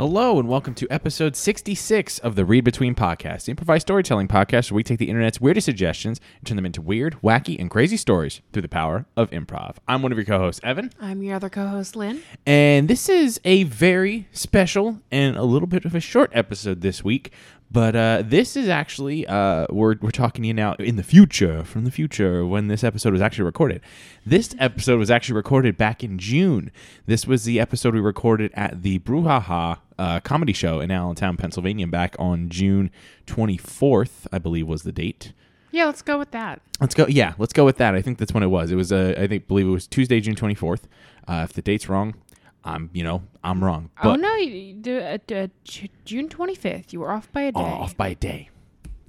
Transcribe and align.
Hello 0.00 0.38
and 0.38 0.48
welcome 0.48 0.72
to 0.76 0.88
episode 0.88 1.36
66 1.36 2.20
of 2.20 2.34
the 2.34 2.46
Read 2.46 2.64
Between 2.64 2.94
podcast, 2.94 3.44
the 3.44 3.50
improvised 3.50 3.82
storytelling 3.82 4.28
podcast 4.28 4.70
where 4.70 4.76
we 4.76 4.82
take 4.82 4.98
the 4.98 5.10
internet's 5.10 5.42
weirdest 5.42 5.66
suggestions 5.66 6.22
and 6.38 6.46
turn 6.46 6.56
them 6.56 6.64
into 6.64 6.80
weird, 6.80 7.18
wacky, 7.22 7.60
and 7.60 7.70
crazy 7.70 7.98
stories 7.98 8.40
through 8.50 8.62
the 8.62 8.68
power 8.68 9.04
of 9.14 9.28
improv. 9.30 9.76
I'm 9.86 10.00
one 10.00 10.10
of 10.10 10.16
your 10.16 10.24
co-hosts, 10.24 10.62
Evan, 10.64 10.90
I'm 11.02 11.22
your 11.22 11.36
other 11.36 11.50
co-host, 11.50 11.96
Lynn. 11.96 12.22
and 12.46 12.88
this 12.88 13.10
is 13.10 13.42
a 13.44 13.64
very 13.64 14.26
special 14.32 15.02
and 15.12 15.36
a 15.36 15.44
little 15.44 15.68
bit 15.68 15.84
of 15.84 15.94
a 15.94 16.00
short 16.00 16.30
episode 16.32 16.80
this 16.80 17.04
week. 17.04 17.30
But 17.72 17.94
uh, 17.94 18.22
this 18.26 18.56
is 18.56 18.68
actually 18.68 19.26
uh, 19.28 19.66
we're 19.70 19.94
we're 20.00 20.10
talking 20.10 20.42
to 20.42 20.48
you 20.48 20.54
now 20.54 20.74
in 20.74 20.96
the 20.96 21.04
future, 21.04 21.62
from 21.62 21.84
the 21.84 21.92
future 21.92 22.44
when 22.44 22.66
this 22.66 22.82
episode 22.82 23.12
was 23.12 23.22
actually 23.22 23.44
recorded. 23.44 23.80
This 24.26 24.56
episode 24.58 24.98
was 24.98 25.08
actually 25.08 25.36
recorded 25.36 25.76
back 25.76 26.02
in 26.02 26.18
June. 26.18 26.72
This 27.06 27.28
was 27.28 27.44
the 27.44 27.60
episode 27.60 27.94
we 27.94 28.00
recorded 28.00 28.50
at 28.54 28.82
the 28.82 28.98
Brew 28.98 29.22
Haha 29.22 29.76
uh, 30.00 30.18
comedy 30.20 30.52
show 30.52 30.80
in 30.80 30.90
Allentown, 30.90 31.36
Pennsylvania, 31.36 31.86
back 31.86 32.16
on 32.18 32.48
June 32.48 32.90
twenty 33.24 33.56
fourth, 33.56 34.26
I 34.32 34.38
believe 34.38 34.66
was 34.66 34.82
the 34.82 34.92
date. 34.92 35.32
Yeah, 35.70 35.86
let's 35.86 36.02
go 36.02 36.18
with 36.18 36.32
that. 36.32 36.60
Let's 36.80 36.96
go. 36.96 37.06
Yeah, 37.06 37.34
let's 37.38 37.52
go 37.52 37.64
with 37.64 37.76
that. 37.76 37.94
I 37.94 38.02
think 38.02 38.18
that's 38.18 38.34
when 38.34 38.42
it 38.42 38.48
was. 38.48 38.72
It 38.72 38.74
was. 38.74 38.90
Uh, 38.90 39.14
I 39.16 39.28
think 39.28 39.46
believe 39.46 39.68
it 39.68 39.70
was 39.70 39.86
Tuesday, 39.86 40.20
June 40.20 40.34
twenty 40.34 40.56
fourth. 40.56 40.88
Uh, 41.28 41.46
if 41.48 41.52
the 41.52 41.62
date's 41.62 41.88
wrong, 41.88 42.14
I'm 42.64 42.90
you 42.92 43.02
know 43.04 43.22
I'm 43.42 43.62
wrong. 43.64 43.90
oh 44.02 44.16
no, 44.16 44.34
you, 44.36 44.50
you 44.50 44.74
do 44.74 44.98
uh, 44.98 45.18
uh, 45.34 45.46
Ju- 45.64 45.88
June 46.04 46.28
25th. 46.28 46.92
You 46.92 47.00
were 47.00 47.10
off 47.10 47.30
by 47.32 47.42
a 47.42 47.52
day. 47.52 47.60
Oh, 47.60 47.64
off 47.64 47.96
by 47.96 48.08
a 48.08 48.14
day. 48.14 48.50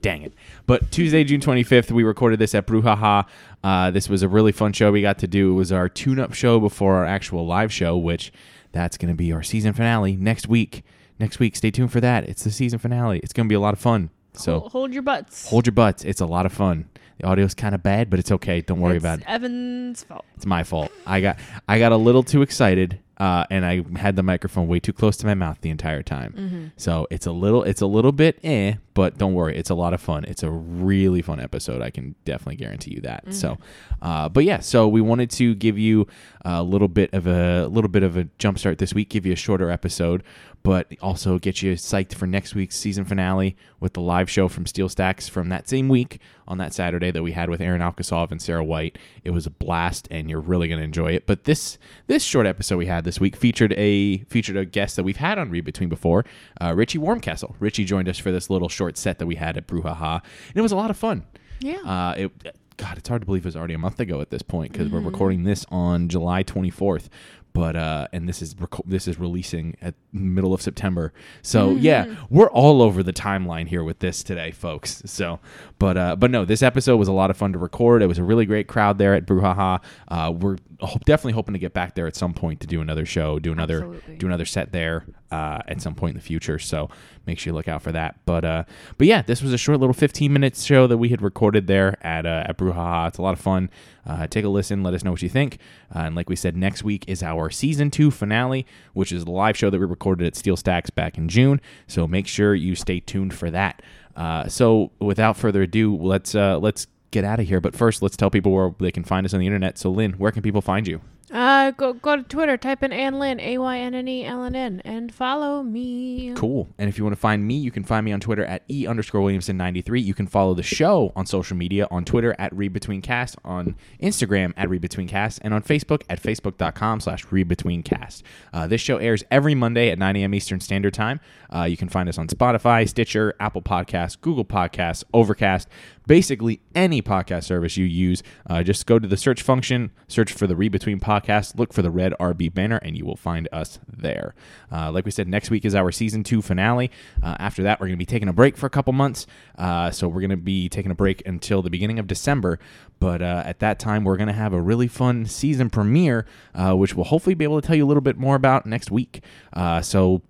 Dang 0.02 0.24
it. 0.24 0.34
But 0.66 0.90
Tuesday, 0.90 1.24
June 1.24 1.42
25th, 1.42 1.92
we 1.92 2.02
recorded 2.04 2.40
this 2.40 2.56
at 2.56 2.66
Brew 2.66 2.82
Haha. 2.82 3.24
Uh, 3.64 3.92
this 3.92 4.10
was 4.10 4.24
a 4.24 4.28
really 4.28 4.52
fun 4.52 4.74
show 4.74 4.92
we 4.92 5.02
got 5.04 5.20
to 5.20 5.28
do. 5.28 5.52
It 5.52 5.56
was 5.56 5.72
our 5.72 5.88
tune 5.88 6.20
up 6.20 6.34
show 6.34 6.60
before 6.60 6.96
our 6.96 7.06
actual 7.06 7.46
live 7.46 7.72
show, 7.72 7.96
which 7.98 8.32
that's 8.72 8.98
going 8.98 9.14
to 9.14 9.16
be 9.16 9.32
our 9.32 9.44
season 9.44 9.74
finale 9.74 10.16
next 10.16 10.48
week. 10.48 10.84
Next 11.20 11.38
week, 11.38 11.56
stay 11.56 11.70
tuned 11.70 11.92
for 11.92 12.02
that. 12.02 12.24
It's 12.28 12.44
the 12.44 12.50
season 12.50 12.80
finale. 12.80 13.20
It's 13.20 13.32
going 13.32 13.46
to 13.46 13.50
be 13.50 13.54
a 13.54 13.60
lot 13.60 13.74
of 13.76 13.80
fun. 13.80 14.10
So 14.34 14.62
Hol- 14.62 14.70
hold 14.70 14.94
your 14.94 15.04
butts. 15.04 15.48
hold 15.48 15.68
your 15.68 15.74
butts. 15.74 16.04
It's 16.04 16.22
a 16.22 16.26
lot 16.26 16.48
of 16.48 16.54
fun. 16.54 16.90
The 17.20 17.28
audio's 17.28 17.54
kind 17.54 17.76
of 17.76 17.84
bad, 17.84 18.10
but 18.10 18.18
it's 18.18 18.32
okay. 18.32 18.62
Don't 18.62 18.80
worry 18.80 18.96
it's 18.96 19.04
about 19.04 19.20
it. 19.20 19.26
Evan's 19.28 20.04
fault. 20.04 20.26
It's 20.36 20.48
my 20.48 20.64
fault. 20.64 20.92
I 21.06 21.22
got 21.22 21.38
I 21.68 21.78
got 21.78 21.92
a 21.92 21.98
little 21.98 22.24
too 22.24 22.42
excited, 22.42 22.98
uh, 23.22 23.46
and 23.52 23.64
I 23.66 23.84
had 23.98 24.16
the 24.16 24.24
microphone 24.24 24.68
way 24.68 24.80
too 24.80 24.94
close 24.94 25.16
to 25.18 25.26
my 25.28 25.36
mouth 25.36 25.58
the 25.62 25.70
entire 25.70 26.02
time. 26.02 26.32
So 26.76 27.08
it's 27.12 27.28
a 27.28 27.32
little 27.32 27.62
it's 27.64 27.82
a 27.82 27.86
little 27.86 28.12
bit 28.12 28.40
eh, 28.44 28.76
but 28.94 29.18
don't 29.18 29.34
worry, 29.34 29.58
it's 29.58 29.70
a 29.70 29.76
lot 29.76 29.94
of 29.94 30.02
fun. 30.02 30.26
It's 30.26 30.44
a 30.44 30.50
really 30.50 31.22
fun 31.22 31.40
episode. 31.40 31.82
I 31.82 31.90
can 31.90 32.16
definitely 32.26 32.58
guarantee 32.58 32.92
you 32.96 33.02
that. 33.02 33.34
So, 33.34 33.58
uh, 34.02 34.30
but 34.30 34.44
yeah, 34.44 34.60
so 34.60 34.88
we 34.88 35.02
wanted 35.02 35.30
to 35.32 35.56
give 35.56 35.78
you 35.78 36.08
a 36.44 36.64
little 36.64 36.88
bit 36.88 37.14
of 37.14 37.28
a 37.28 37.68
little 37.68 37.90
bit 37.90 38.04
of 38.04 38.18
a 38.18 38.26
jump 38.38 38.60
start 38.60 38.78
this 38.80 38.94
week, 38.94 39.10
give 39.10 39.26
you 39.26 39.34
a 39.34 39.38
shorter 39.38 39.70
episode, 39.70 40.24
but 40.64 40.92
also 41.02 41.40
get 41.40 41.62
you 41.62 41.74
psyched 41.74 42.14
for 42.14 42.28
next 42.28 42.56
week's 42.56 42.76
season 42.76 43.06
finale 43.06 43.56
with 43.80 43.94
the 43.94 44.02
live 44.02 44.30
show 44.30 44.48
from 44.48 44.66
Steel 44.66 44.90
Stacks 44.90 45.28
from 45.28 45.50
that 45.50 45.68
same 45.68 45.90
week 45.90 46.20
on 46.48 46.58
that 46.58 46.74
Saturday 46.74 47.12
that 47.12 47.24
we 47.24 47.32
had 47.32 47.50
with 47.50 47.62
Aaron 47.62 47.82
Alkasov 47.82 48.32
and 48.32 48.42
Sarah 48.42 48.64
White. 48.64 48.98
It 49.24 49.32
was 49.32 49.46
a 49.46 49.50
blast, 49.50 50.08
and 50.12 50.30
you're 50.30 50.42
really 50.42 50.68
going 50.68 50.80
to 50.80 50.84
enjoy 50.84 51.14
it. 51.14 51.26
But 51.26 51.46
this 51.46 51.78
this 52.08 52.24
short 52.24 52.46
episode 52.46 52.78
we 52.78 52.88
had 52.88 53.06
this 53.06 53.20
week 53.20 53.36
featured 53.36 53.74
a 53.74 54.20
featured 54.26 54.58
a 54.58 54.66
guest 54.66 54.96
that 54.98 55.04
we've 55.04 55.18
had 55.18 55.40
on 55.40 55.50
Read 55.50 55.66
Between 55.66 55.90
before, 55.90 56.26
uh, 56.60 56.74
Richie 56.76 57.00
Warmkessel. 57.00 57.56
Richie 57.60 57.86
joined 57.86 58.10
us 58.10 58.18
for 58.18 58.32
this 58.32 58.50
little 58.50 58.70
short 58.82 58.98
set 58.98 59.20
that 59.20 59.28
we 59.28 59.36
had 59.36 59.58
at 59.58 59.68
Brew 59.68 59.84
Haha, 59.84 60.16
and 60.16 60.56
it 60.56 60.62
was 60.62 60.72
a 60.72 60.76
lot 60.76 60.90
of 60.90 60.98
fun. 60.98 61.24
Yeah. 61.60 61.82
Uh, 61.82 62.16
it, 62.18 62.58
God, 62.78 62.98
it's 62.98 63.08
hard 63.08 63.22
to 63.22 63.28
believe 63.28 63.46
it 63.46 63.50
was 63.50 63.56
already 63.56 63.76
a 63.76 63.78
month 63.78 64.00
ago 64.00 64.22
at 64.22 64.32
this 64.32 64.42
point 64.42 64.72
because 64.72 64.90
we're 64.90 65.02
recording 65.02 65.44
this 65.44 65.68
on 65.70 66.10
July 66.10 66.44
24th. 66.44 67.10
But 67.54 67.76
uh, 67.76 68.08
and 68.12 68.28
this 68.28 68.42
is 68.42 68.56
this 68.86 69.08
is 69.08 69.20
releasing 69.20 69.76
at 69.82 69.94
middle 70.14 70.54
of 70.54 70.62
September. 70.64 71.14
So 71.44 71.72
yeah, 71.72 72.16
we're 72.30 72.50
all 72.50 72.82
over 72.82 73.04
the 73.04 73.14
timeline 73.14 73.68
here 73.68 73.84
with 73.84 74.00
this 74.00 74.24
today, 74.24 74.50
folks. 74.50 75.04
So, 75.06 75.40
but 75.78 75.98
uh, 75.98 76.16
but 76.16 76.32
no, 76.32 76.44
this 76.44 76.64
episode 76.64 76.96
was 76.96 77.10
a 77.10 77.12
lot 77.12 77.30
of 77.30 77.38
fun 77.38 77.54
to 77.54 77.60
record. 77.60 78.02
It 78.02 78.08
was 78.08 78.18
a 78.18 78.24
really 78.24 78.46
great 78.46 78.68
crowd 78.68 78.98
there 78.98 79.14
at 79.14 79.28
Brew 79.28 79.42
Haha. 79.42 79.78
Uh, 80.08 80.32
we're 80.32 80.58
ho- 80.82 81.00
definitely 81.06 81.34
hoping 81.34 81.54
to 81.54 81.60
get 81.60 81.74
back 81.74 81.96
there 81.96 82.08
at 82.08 82.16
some 82.16 82.34
point 82.34 82.60
to 82.62 82.68
do 82.68 82.82
another 82.82 83.06
show, 83.06 83.40
do 83.40 83.52
another 83.52 83.78
Absolutely. 83.78 84.16
do 84.18 84.26
another 84.28 84.46
set 84.46 84.72
there 84.72 85.06
uh, 85.32 85.60
at 85.68 85.82
some 85.82 85.96
point 85.96 86.12
in 86.12 86.18
the 86.18 86.24
future. 86.24 86.60
So 86.60 86.90
make 87.26 87.40
sure 87.40 87.52
you 87.52 87.56
look 87.56 87.68
out 87.68 87.82
for 87.82 87.92
that. 87.92 88.20
But 88.26 88.46
uh, 88.46 88.64
but 88.98 89.08
yeah, 89.08 89.22
this 89.22 89.42
was 89.42 89.54
a 89.54 89.58
short 89.58 89.80
little 89.80 89.94
15 89.94 90.32
minute 90.32 90.58
show 90.58 90.88
that 90.88 90.98
we 90.98 91.10
had 91.10 91.22
recorded 91.22 91.68
there 91.68 91.98
at 92.06 92.26
uh, 92.26 92.46
at 92.48 92.58
Brew 92.58 92.72
Haha. 92.72 93.08
It's 93.08 93.18
a 93.18 93.22
lot 93.22 93.34
of 93.34 93.40
fun. 93.40 93.70
Uh, 94.06 94.28
take 94.28 94.46
a 94.46 94.50
listen. 94.50 94.84
Let 94.84 94.94
us 94.94 95.04
know 95.04 95.12
what 95.12 95.22
you 95.22 95.30
think. 95.30 95.60
Uh, 95.96 96.00
and 96.00 96.16
like 96.16 96.30
we 96.30 96.36
said, 96.36 96.56
next 96.58 96.84
week 96.84 97.06
is 97.08 97.22
our 97.22 97.50
season 97.50 97.92
two 97.92 98.12
finale, 98.12 98.66
which 98.94 99.12
is 99.12 99.26
the 99.26 99.32
live 99.32 99.56
show 99.58 99.70
that 99.70 99.80
we 99.80 99.86
recorded 99.86 100.26
at 100.26 100.36
Steel 100.36 100.58
Stacks 100.58 100.90
back 100.90 101.18
in 101.18 101.30
June. 101.30 101.62
So 101.88 102.08
make 102.08 102.28
sure 102.28 102.56
you 102.56 102.76
stay 102.76 103.00
tuned 103.00 103.34
for 103.34 103.52
that. 103.52 103.82
Uh, 104.16 104.48
so 104.48 104.92
without 105.00 105.38
further 105.38 105.62
ado, 105.62 105.96
let's 105.96 106.36
uh, 106.36 106.58
let's 106.60 106.88
get 107.12 107.24
out 107.24 107.40
of 107.40 107.48
here. 107.48 107.62
But 107.62 107.76
first, 107.76 108.02
let's 108.02 108.18
tell 108.18 108.30
people 108.30 108.52
where 108.52 108.74
they 108.80 108.92
can 108.92 109.04
find 109.04 109.26
us 109.26 109.34
on 109.34 109.40
the 109.40 109.46
internet. 109.46 109.78
So 109.78 109.92
Lynn, 109.92 110.14
where 110.14 110.32
can 110.32 110.42
people 110.42 110.62
find 110.62 110.88
you? 110.88 111.02
Uh, 111.32 111.72
go 111.72 111.94
go 111.94 112.18
to 112.18 112.24
Twitter, 112.24 112.58
type 112.58 112.84
in 112.84 112.92
Ann 112.92 113.18
Lynn, 113.18 113.40
A 113.40 113.58
Y 113.58 113.78
N 113.78 113.96
N 113.96 114.08
E 114.08 114.26
L 114.26 114.44
N 114.44 114.56
N, 114.56 114.82
and 114.84 115.14
follow 115.14 115.64
me. 115.64 116.34
Cool. 116.36 116.68
And 116.78 116.90
if 116.90 116.98
you 116.98 117.06
want 117.06 117.16
to 117.16 117.20
find 117.20 117.46
me, 117.46 117.56
you 117.56 117.72
can 117.72 117.84
find 117.84 118.04
me 118.04 118.12
on 118.12 118.20
Twitter 118.20 118.44
at 118.44 118.64
E 118.70 118.86
underscore 118.86 119.22
Williamson 119.22 119.56
93. 119.56 120.02
You 120.02 120.14
can 120.14 120.28
follow 120.28 120.54
the 120.54 120.64
show 120.64 121.14
on 121.16 121.26
social 121.26 121.56
media 121.56 121.88
on 121.90 122.04
Twitter 122.04 122.36
at 122.38 122.54
Read 122.54 122.74
Between 122.74 123.02
Cast, 123.02 123.38
on 123.46 123.76
Instagram 124.02 124.54
at 124.58 124.70
Read 124.70 124.82
Between 124.82 125.08
Cast, 125.08 125.40
and 125.42 125.54
on 125.54 125.64
Facebook 125.64 126.04
at 126.10 126.22
facebook.com 126.22 127.00
slash 127.00 127.26
Read 127.32 127.48
Between 127.48 127.82
Cast. 127.82 128.24
Uh, 128.52 128.68
this 128.68 128.82
show 128.82 128.98
airs 128.98 129.24
every 129.32 129.56
Monday 129.56 129.90
at 129.90 129.98
9 129.98 130.16
a.m. 130.18 130.34
Eastern 130.34 130.60
Standard 130.60 130.94
Time. 130.94 131.22
Uh, 131.54 131.64
you 131.64 131.78
can 131.78 131.88
find 131.88 132.10
us 132.10 132.18
on 132.18 132.28
Spotify, 132.28 132.88
Stitcher, 132.88 133.36
Apple 133.40 133.62
Podcasts, 133.62 134.20
Google 134.20 134.46
Podcasts, 134.46 135.04
Overcast, 135.14 135.68
basically 136.08 136.60
any 136.76 137.02
podcast 137.02 137.44
service 137.46 137.78
you 137.78 137.86
use. 137.86 138.22
Uh, 138.50 138.64
just 138.64 138.86
go 138.86 139.00
to 139.00 139.08
the 139.08 139.18
search 139.18 139.42
function, 139.42 139.92
search 140.08 140.34
for 140.34 140.48
the 140.48 140.56
Read 140.56 140.72
Between 140.72 141.00
podcast, 141.00 141.21
look 141.56 141.74
for 141.74 141.82
the 141.82 141.92
red 141.92 142.14
RB 142.20 142.54
banner, 142.54 142.78
and 142.78 142.98
you 142.98 143.06
will 143.06 143.16
find 143.16 143.48
us 143.52 143.80
there. 143.88 144.34
Uh, 144.72 144.92
like 144.92 145.06
we 145.06 145.12
said, 145.12 145.28
next 145.28 145.50
week 145.50 145.66
is 145.66 145.76
our 145.76 145.92
season 145.92 146.24
two 146.24 146.42
finale. 146.42 146.92
Uh, 147.22 147.36
after 147.40 147.64
that, 147.64 147.80
we're 147.80 147.88
going 147.88 147.98
to 147.98 148.02
be 148.02 148.06
taking 148.06 148.28
a 148.28 148.34
break 148.34 148.58
for 148.58 148.66
a 148.66 148.70
couple 148.70 148.94
months. 148.94 149.28
Uh, 149.58 149.92
so 149.92 150.08
we're 150.08 150.22
going 150.22 150.30
to 150.32 150.38
be 150.38 150.70
taking 150.70 150.92
a 150.92 150.96
break 150.96 151.26
until 151.26 151.62
the 151.62 151.70
beginning 151.70 152.00
of 152.00 152.08
December. 152.08 152.60
But 153.00 153.22
uh, 153.22 153.44
at 153.46 153.60
that 153.60 153.80
time, 153.80 154.04
we're 154.04 154.18
going 154.18 154.28
to 154.28 154.34
have 154.34 154.54
a 154.54 154.62
really 154.62 154.88
fun 154.88 155.26
season 155.26 155.70
premiere, 155.70 156.26
uh, 156.54 156.76
which 156.76 156.96
we'll 156.96 157.06
hopefully 157.06 157.34
be 157.34 157.44
able 157.44 157.62
to 157.62 157.66
tell 157.66 157.76
you 157.76 157.86
a 157.86 157.88
little 157.88 158.02
bit 158.02 158.18
more 158.18 158.36
about 158.36 158.66
next 158.66 158.92
week. 158.92 159.24
Uh, 159.54 159.82
so 159.82 160.22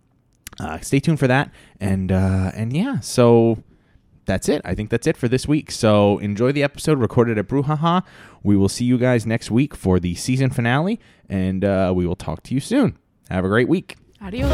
stay 0.82 1.00
tuned 1.00 1.20
for 1.20 1.28
that. 1.28 1.52
And 1.80 2.12
and 2.12 2.74
yeah, 2.76 3.00
so 3.00 3.64
that's 4.32 4.48
it. 4.48 4.62
I 4.64 4.74
think 4.76 4.90
that's 4.90 5.08
it 5.08 5.18
for 5.18 5.28
this 5.28 5.46
week. 5.46 5.72
So 5.72 6.18
enjoy 6.20 6.54
the 6.54 6.64
episode 6.64 7.00
recorded 7.00 7.38
at 7.38 7.48
Brew 7.50 7.64
Haha. 7.64 8.00
We 8.44 8.56
will 8.56 8.70
see 8.70 8.86
you 8.86 8.98
guys 8.98 9.26
next 9.26 9.52
week 9.52 9.76
for 9.76 10.00
the 10.00 10.16
season 10.16 10.50
finale, 10.52 11.02
and 11.28 11.66
uh, 11.66 11.92
we 11.94 12.08
will 12.08 12.16
talk 12.16 12.42
to 12.44 12.54
you 12.54 12.62
soon. 12.62 12.98
Have 13.30 13.44
a 13.44 13.50
great 13.50 13.68
week. 13.68 13.98
Adios. 14.22 14.50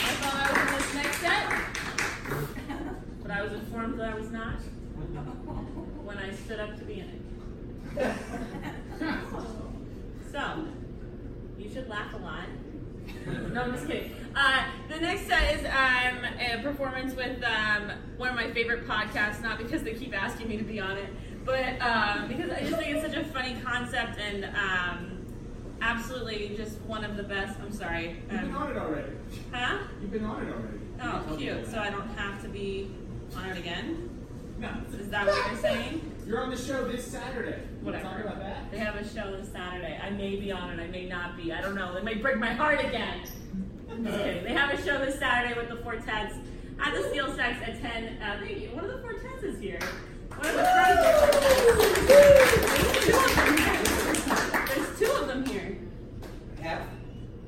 I 0.00 0.12
thought 0.20 0.34
I 0.34 0.50
was 0.52 0.72
in 0.72 0.78
this 0.78 0.94
next 0.94 1.18
set, 1.18 1.44
but 3.22 3.30
I 3.30 3.42
was 3.42 3.52
informed 3.52 3.98
that 4.00 4.12
I 4.12 4.14
was 4.14 4.30
not 4.30 4.58
when 6.04 6.18
I 6.18 6.32
stood 6.32 6.60
up 6.60 6.76
to 6.78 6.84
be 6.84 7.00
in 7.00 7.08
it. 7.96 8.12
So, 10.30 10.66
you 11.58 11.70
should 11.70 11.86
laugh 11.98 12.14
a 12.14 12.16
lot. 12.18 13.52
No, 13.52 13.62
I'm 13.62 13.72
just 13.72 13.86
kidding. 13.86 14.12
Uh, 14.34 14.64
the 14.88 15.00
next 15.00 15.26
set 15.26 15.56
is 15.58 15.64
um, 15.66 16.24
a 16.38 16.62
performance 16.62 17.14
with 17.14 17.42
um, 17.42 17.90
one 18.16 18.28
of 18.30 18.36
my 18.36 18.50
favorite 18.52 18.86
podcasts, 18.86 19.42
not 19.42 19.58
because 19.58 19.82
they 19.82 19.94
keep 19.94 20.14
asking 20.16 20.48
me 20.48 20.56
to 20.56 20.64
be 20.64 20.78
on 20.80 20.96
it, 20.96 21.08
but 21.44 21.80
um, 21.82 22.28
because 22.28 22.50
I 22.50 22.60
just 22.60 22.76
think 22.76 22.94
it's 22.96 23.02
such 23.06 23.16
a 23.16 23.24
funny 23.24 23.56
concept 23.64 24.18
and 24.18 24.44
um, 24.44 25.26
absolutely 25.80 26.54
just 26.56 26.80
one 26.82 27.04
of 27.04 27.16
the 27.16 27.22
best. 27.22 27.58
I'm 27.60 27.72
sorry. 27.72 28.22
You've 28.30 28.40
been 28.42 28.54
on 28.54 28.70
it 28.70 28.76
already. 28.76 29.12
huh? 29.52 29.78
You've 30.00 30.12
been 30.12 30.24
on 30.24 30.46
it 30.46 30.52
already. 30.52 30.78
Oh, 31.30 31.36
cute. 31.36 31.66
So 31.70 31.78
I 31.80 31.90
don't 31.90 32.08
have 32.16 32.40
to 32.42 32.48
be 32.48 32.90
on 33.36 33.46
it 33.50 33.58
again? 33.58 34.08
No. 34.58 34.70
Is 34.98 35.08
that 35.10 35.26
what 35.26 35.50
you're 35.50 35.60
saying? 35.60 36.12
You're 36.26 36.42
on 36.42 36.50
the 36.50 36.56
show 36.56 36.86
this 36.88 37.06
Saturday. 37.06 37.60
Wanna 37.82 37.98
Whatever. 37.98 38.04
Talk 38.16 38.20
about 38.24 38.38
that. 38.40 38.70
They 38.70 38.78
have 38.78 38.96
a 38.96 39.04
show 39.08 39.36
this 39.36 39.50
Saturday. 39.52 39.98
I 40.02 40.10
may 40.10 40.36
be 40.36 40.50
on 40.52 40.70
it, 40.78 40.82
I 40.82 40.86
may 40.88 41.06
not 41.06 41.36
be. 41.36 41.52
I 41.52 41.60
don't 41.60 41.74
know. 41.74 41.94
They 41.94 42.02
might 42.02 42.20
break 42.22 42.38
my 42.38 42.52
heart 42.52 42.80
again. 42.84 43.20
I'm 43.90 44.04
just 44.04 44.18
kidding. 44.18 44.44
They 44.44 44.52
have 44.52 44.70
a 44.78 44.82
show 44.82 44.98
this 45.04 45.18
Saturday 45.18 45.54
with 45.58 45.68
the 45.68 45.76
Fortets 45.76 46.34
at 46.84 46.94
the 46.94 47.08
Steel 47.08 47.32
Stacks 47.32 47.62
at 47.66 47.80
10. 47.80 48.18
Uh, 48.22 48.38
thank 48.40 48.60
you. 48.60 48.68
One 48.70 48.84
of 48.84 48.90
the 48.92 48.98
Fortets 48.98 49.42
is 49.42 49.60
here. 49.60 49.78
One 50.36 50.46
of 50.46 50.54
the 50.54 50.64
friends. 50.64 51.00
There's 52.98 52.98
two 53.08 53.12
of 53.12 53.26
them 53.28 53.46
here. 53.46 54.58
There's 54.74 54.98
two 54.98 55.10
of 55.12 55.26
them 55.28 55.46
here. 55.46 55.78
Half? 56.60 56.82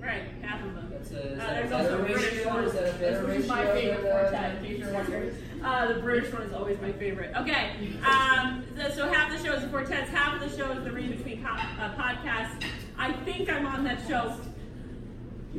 Right, 0.00 0.22
half 0.42 0.64
of 0.64 0.74
them. 0.74 0.88
That's 0.90 1.10
a, 1.12 1.32
is 1.32 1.38
Uh, 1.38 1.42
that 1.44 1.54
there's 1.54 1.70
better 1.70 1.92
also 1.92 2.02
a 2.02 2.06
British 2.06 2.46
one. 2.46 2.64
Is 2.64 2.72
that 2.72 2.94
a 2.94 2.98
This 2.98 3.42
is 3.42 3.48
my 3.48 3.66
favorite 3.66 4.02
than, 4.02 4.44
uh, 4.44 4.56
in 4.58 4.64
case 4.64 4.78
you're 4.78 4.92
wondering. 4.92 5.34
Uh, 5.62 5.92
the 5.92 6.00
British 6.00 6.32
one 6.32 6.42
is 6.42 6.52
always 6.54 6.80
my 6.80 6.92
favorite. 6.92 7.34
Okay, 7.36 7.72
um, 8.04 8.64
so- 8.78 8.90
so 8.90 9.12
half 9.12 9.30
the 9.30 9.44
show 9.46 9.52
is 9.54 9.62
the 9.62 9.68
Quartets, 9.68 10.08
half 10.08 10.40
of 10.42 10.50
the 10.50 10.56
show 10.56 10.70
is 10.72 10.82
the 10.84 10.90
Read 10.90 11.16
Between 11.16 11.42
po- 11.44 11.50
uh, 11.50 11.94
podcast. 11.96 12.62
I 12.98 13.12
think 13.24 13.50
I'm 13.50 13.66
on 13.66 13.84
that 13.84 14.00
show. 14.08 14.36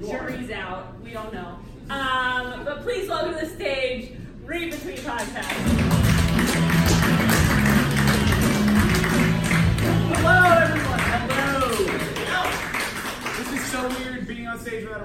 Jury's 0.01 0.49
out. 0.51 0.99
We 1.03 1.11
don't 1.11 1.33
know. 1.33 1.59
Um, 1.89 2.63
but 2.65 2.81
please 2.81 3.09
welcome 3.09 3.33
to 3.37 3.45
the 3.45 3.51
stage, 3.53 4.13
Read 4.45 4.71
Between 4.71 4.97
podcast. 4.97 6.00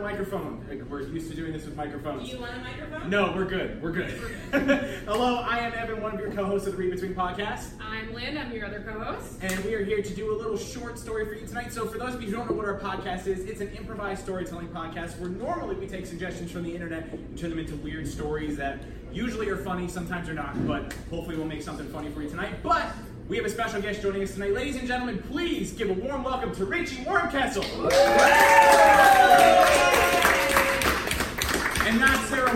Microphone. 0.07 0.65
Like, 0.69 0.83
we're 0.89 1.03
used 1.03 1.29
to 1.31 1.37
doing 1.37 1.53
this 1.53 1.65
with 1.65 1.75
microphones. 1.75 2.29
Do 2.31 2.37
you 2.37 2.41
want 2.41 2.57
a 2.57 2.61
microphone? 2.61 3.11
No, 3.11 3.33
we're 3.35 3.45
good. 3.45 3.83
We're 3.83 3.91
good. 3.91 4.11
Hello, 5.05 5.39
I 5.41 5.59
am 5.59 5.73
Evan, 5.75 6.01
one 6.01 6.15
of 6.15 6.21
your 6.21 6.31
co-hosts 6.31 6.69
of 6.69 6.75
the 6.75 6.79
Read 6.79 6.93
Between 6.93 7.13
podcast. 7.13 7.71
I'm 7.81 8.15
Lynn. 8.15 8.39
I'm 8.39 8.53
your 8.53 8.67
other 8.67 8.85
co-host. 8.89 9.43
And 9.43 9.65
we 9.65 9.75
are 9.75 9.85
here 9.85 10.03
to 10.03 10.15
do 10.15 10.33
a 10.33 10.37
little 10.37 10.57
short 10.57 10.97
story 10.97 11.27
for 11.27 11.35
you 11.35 11.45
tonight. 11.45 11.73
So, 11.73 11.89
for 11.89 11.99
those 11.99 12.15
of 12.15 12.23
you 12.23 12.29
who 12.29 12.37
don't 12.37 12.49
know 12.49 12.57
what 12.57 12.67
our 12.67 12.79
podcast 12.79 13.27
is, 13.27 13.47
it's 13.47 13.61
an 13.61 13.75
improvised 13.75 14.23
storytelling 14.23 14.69
podcast 14.69 15.19
where 15.19 15.29
normally 15.29 15.75
we 15.75 15.89
take 15.89 16.07
suggestions 16.07 16.53
from 16.53 16.63
the 16.63 16.73
internet 16.73 17.13
and 17.13 17.37
turn 17.37 17.51
them 17.51 17.59
into 17.59 17.75
weird 17.75 18.07
stories 18.07 18.57
that 18.59 18.85
usually 19.11 19.49
are 19.49 19.57
funny, 19.57 19.89
sometimes 19.89 20.29
are 20.29 20.35
not, 20.35 20.55
but 20.69 20.95
hopefully 21.11 21.37
we'll 21.37 21.47
make 21.47 21.63
something 21.63 21.89
funny 21.89 22.11
for 22.13 22.23
you 22.23 22.31
tonight. 22.31 22.63
But 22.63 22.93
we 23.29 23.37
have 23.39 23.47
a 23.47 23.51
special 23.51 23.83
guest 23.83 24.03
joining 24.03 24.23
us 24.23 24.35
tonight. 24.35 24.53
Ladies 24.53 24.77
and 24.77 24.87
gentlemen, 24.87 25.21
please 25.31 25.73
give 25.73 25.91
a 25.91 25.95
warm 25.95 26.23
welcome 26.23 26.55
to 26.55 26.65
Richie 26.65 27.03
Warmkessel. 27.05 27.65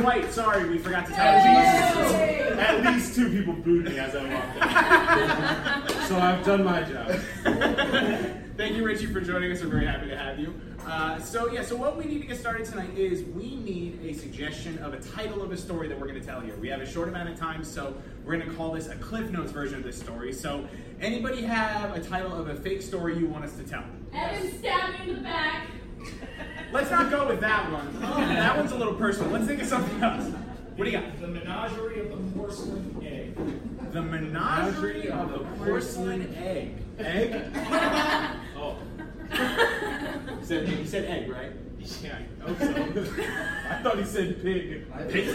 And 0.00 0.06
not 0.06 0.14
White. 0.14 0.32
Sorry, 0.32 0.68
we 0.68 0.78
forgot 0.78 1.06
to 1.06 1.12
tell 1.12 1.34
you. 1.34 2.58
At 2.58 2.84
least 2.84 3.14
two 3.14 3.30
people 3.30 3.52
booed 3.54 3.84
me 3.84 3.98
as 3.98 4.14
I 4.14 4.24
walked 4.32 5.90
in. 5.90 6.06
so 6.06 6.16
I've 6.18 6.44
done 6.44 6.64
my 6.64 6.82
job. 6.82 7.08
Thank 8.56 8.76
you, 8.76 8.84
Richie, 8.84 9.06
for 9.06 9.20
joining 9.20 9.52
us. 9.52 9.62
We're 9.62 9.68
very 9.68 9.86
happy 9.86 10.08
to 10.08 10.16
have 10.16 10.38
you. 10.38 10.58
Uh, 10.86 11.18
so 11.18 11.50
yeah, 11.50 11.62
so 11.62 11.76
what 11.76 11.96
we 11.96 12.04
need 12.04 12.20
to 12.20 12.26
get 12.26 12.38
started 12.38 12.66
tonight 12.66 12.96
is 12.96 13.22
we 13.24 13.56
need 13.56 14.00
a 14.02 14.12
suggestion 14.14 14.78
of 14.78 14.92
a 14.94 15.00
title 15.00 15.42
of 15.42 15.52
a 15.52 15.56
story 15.56 15.88
that 15.88 15.98
we're 15.98 16.08
going 16.08 16.20
to 16.20 16.26
tell 16.26 16.40
here. 16.40 16.56
We 16.56 16.68
have 16.68 16.80
a 16.80 16.86
short 16.86 17.08
amount 17.08 17.28
of 17.28 17.38
time, 17.38 17.62
so 17.64 17.94
we're 18.24 18.36
going 18.36 18.48
to 18.48 18.54
call 18.54 18.72
this 18.72 18.88
a 18.88 18.96
Cliff 18.96 19.30
Notes 19.30 19.52
version 19.52 19.78
of 19.78 19.84
this 19.84 19.98
story. 19.98 20.32
So 20.32 20.66
anybody 21.00 21.42
have 21.42 21.94
a 21.94 22.00
title 22.00 22.34
of 22.34 22.48
a 22.48 22.54
fake 22.54 22.82
story 22.82 23.18
you 23.18 23.26
want 23.26 23.44
us 23.44 23.54
to 23.56 23.62
tell? 23.64 23.84
Evan 24.12 24.58
stabbed 24.58 25.00
me 25.00 25.10
in 25.10 25.16
the 25.16 25.22
back. 25.22 25.66
Let's 26.72 26.90
not 26.90 27.10
go 27.10 27.26
with 27.26 27.40
that 27.40 27.70
one. 27.72 28.00
That 28.00 28.56
one's 28.56 28.72
a 28.72 28.76
little 28.76 28.94
personal. 28.94 29.30
Let's 29.32 29.46
think 29.46 29.60
of 29.62 29.68
something 29.68 30.02
else. 30.02 30.32
What 30.76 30.84
do 30.84 30.90
you 30.90 30.98
got? 30.98 31.20
The 31.20 31.26
menagerie 31.26 32.00
of 32.00 32.08
the 32.10 32.38
porcelain 32.38 32.96
egg. 33.04 33.92
The 33.92 34.02
menagerie 34.02 35.10
of 35.10 35.32
the 35.32 35.38
porcelain 35.64 36.34
egg. 36.36 36.74
Egg? 36.98 37.42
Oh, 38.56 38.76
You 39.32 40.38
said, 40.42 40.68
you 40.68 40.84
said 40.84 41.04
egg, 41.06 41.30
right? 41.30 41.52
yeah, 42.02 42.18
I 42.44 42.48
hope 42.48 42.58
so. 42.58 43.24
I 43.70 43.82
thought 43.82 43.98
he 43.98 44.04
said 44.04 44.42
pig. 44.42 44.84
Pig? 45.08 45.34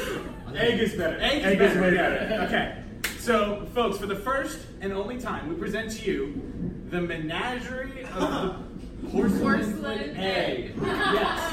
Egg 0.56 0.80
is 0.80 0.94
better. 0.94 1.20
Egg, 1.20 1.44
Egg 1.44 1.62
is 1.62 1.72
is 1.72 1.78
way 1.82 1.96
better. 1.96 2.28
better. 2.30 2.44
Okay. 2.44 2.84
So, 3.20 3.66
folks, 3.74 3.98
for 3.98 4.06
the 4.06 4.16
first 4.16 4.60
and 4.82 4.94
only 4.94 5.18
time, 5.20 5.50
we 5.50 5.56
present 5.56 5.90
to 5.94 6.06
you 6.12 6.40
the 6.92 7.02
menagerie 7.02 8.04
of 8.14 8.20
the 8.20 8.56
porcelain, 9.12 9.42
Porcelain 9.42 10.16
egg. 10.18 10.72
egg. 10.72 10.74
Yes. 10.82 11.52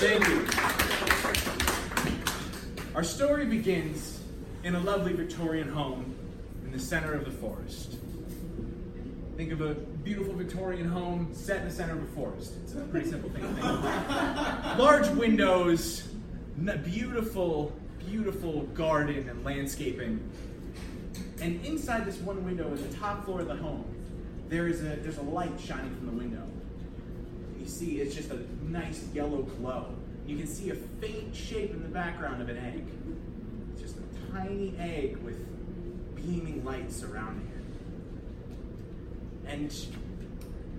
Thank 0.00 0.28
you. 0.28 0.46
Our 2.94 3.04
story 3.04 3.46
begins 3.46 4.20
in 4.64 4.74
a 4.74 4.80
lovely 4.80 5.12
Victorian 5.12 5.68
home 5.68 6.14
in 6.64 6.72
the 6.72 6.78
center 6.78 7.12
of 7.12 7.24
the 7.24 7.30
forest. 7.30 7.96
Think 9.36 9.52
of 9.52 9.60
a 9.60 9.74
beautiful 9.74 10.34
Victorian 10.34 10.88
home 10.88 11.28
set 11.34 11.60
in 11.60 11.68
the 11.68 11.74
center 11.74 11.92
of 11.92 12.02
a 12.02 12.06
forest. 12.06 12.54
It's 12.62 12.72
a 12.74 12.80
pretty 12.80 13.10
simple 13.10 13.28
thing 13.30 13.42
to 13.42 13.48
think 13.48 13.66
of. 13.66 14.78
Large 14.78 15.08
windows, 15.10 16.08
beautiful, 16.84 17.72
beautiful 17.98 18.62
garden 18.74 19.28
and 19.28 19.44
landscaping. 19.44 20.20
And 21.42 21.64
inside 21.66 22.06
this 22.06 22.16
one 22.16 22.44
window, 22.44 22.72
at 22.72 22.90
the 22.90 22.96
top 22.96 23.26
floor 23.26 23.40
of 23.40 23.48
the 23.48 23.56
home, 23.56 23.84
there 24.48 24.68
is 24.68 24.80
a 24.80 24.96
there's 24.96 25.18
a 25.18 25.22
light 25.22 25.60
shining 25.60 25.94
from 25.96 26.06
the 26.06 26.12
window. 26.12 26.42
You 27.66 27.72
see, 27.72 28.00
it's 28.00 28.14
just 28.14 28.30
a 28.30 28.38
nice 28.62 29.08
yellow 29.12 29.42
glow. 29.42 29.86
You 30.24 30.36
can 30.36 30.46
see 30.46 30.70
a 30.70 30.76
faint 30.76 31.34
shape 31.34 31.72
in 31.72 31.82
the 31.82 31.88
background 31.88 32.40
of 32.40 32.48
an 32.48 32.56
egg. 32.56 32.86
It's 33.72 33.82
just 33.82 33.96
a 33.96 34.32
tiny 34.32 34.72
egg 34.78 35.16
with 35.16 35.44
beaming 36.14 36.64
light 36.64 36.92
surrounding 36.92 37.50
it. 39.44 39.50
And 39.50 39.74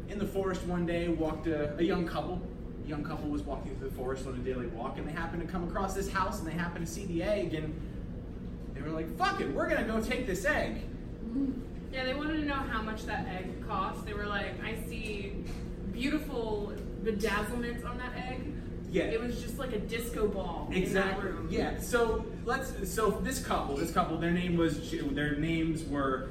in 0.08 0.18
the 0.18 0.26
forest 0.26 0.64
one 0.64 0.86
day 0.86 1.10
walked 1.10 1.48
a, 1.48 1.76
a 1.78 1.84
young 1.84 2.08
couple. 2.08 2.42
A 2.86 2.88
young 2.88 3.04
couple 3.04 3.30
was 3.30 3.42
walking 3.42 3.76
through 3.76 3.90
the 3.90 3.96
forest 3.96 4.26
on 4.26 4.36
a 4.36 4.38
daily 4.38 4.68
walk, 4.68 4.98
and 4.98 5.06
they 5.06 5.12
happened 5.12 5.42
to 5.42 5.48
come 5.50 5.68
across 5.68 5.94
this 5.94 6.10
house, 6.10 6.40
and 6.40 6.48
they 6.48 6.54
happened 6.54 6.88
to 6.88 6.92
see 6.92 7.06
the 7.08 7.22
egg, 7.22 7.54
and 7.54 7.78
they 8.74 8.82
were 8.82 8.92
like, 8.92 9.14
"Fuck 9.18 9.42
it, 9.42 9.54
we're 9.54 9.68
gonna 9.68 9.84
go 9.84 10.00
take 10.00 10.26
this 10.26 10.46
egg." 10.46 10.84
Yeah, 11.92 12.06
they 12.06 12.14
wanted 12.14 12.38
to 12.38 12.46
know 12.46 12.54
how 12.54 12.82
much 12.82 13.04
that 13.08 13.28
egg 13.28 13.68
cost. 13.68 14.06
They 14.06 14.14
were 14.14 14.26
like, 14.26 14.64
I 14.64 14.76
see 14.88 15.34
beautiful 15.98 16.74
bedazzlement 17.04 17.86
on 17.86 17.98
that 17.98 18.14
egg. 18.16 18.54
Yeah. 18.92 19.04
It 19.04 19.20
was 19.20 19.42
just 19.42 19.58
like 19.60 19.74
a 19.74 19.80
disco 19.80 20.28
ball 20.28 20.68
in 20.72 20.74
that 20.76 20.82
Exactly. 20.84 21.30
room. 21.32 21.48
Yeah. 21.52 21.80
So 21.80 22.26
let's. 22.46 22.72
So 22.92 23.12
this 23.24 23.44
couple, 23.44 23.76
this 23.76 23.92
couple, 23.92 24.18
their 24.18 24.32
name 24.32 24.56
was. 24.58 24.92
Their 24.92 25.36
names 25.36 25.84
were. 25.86 26.30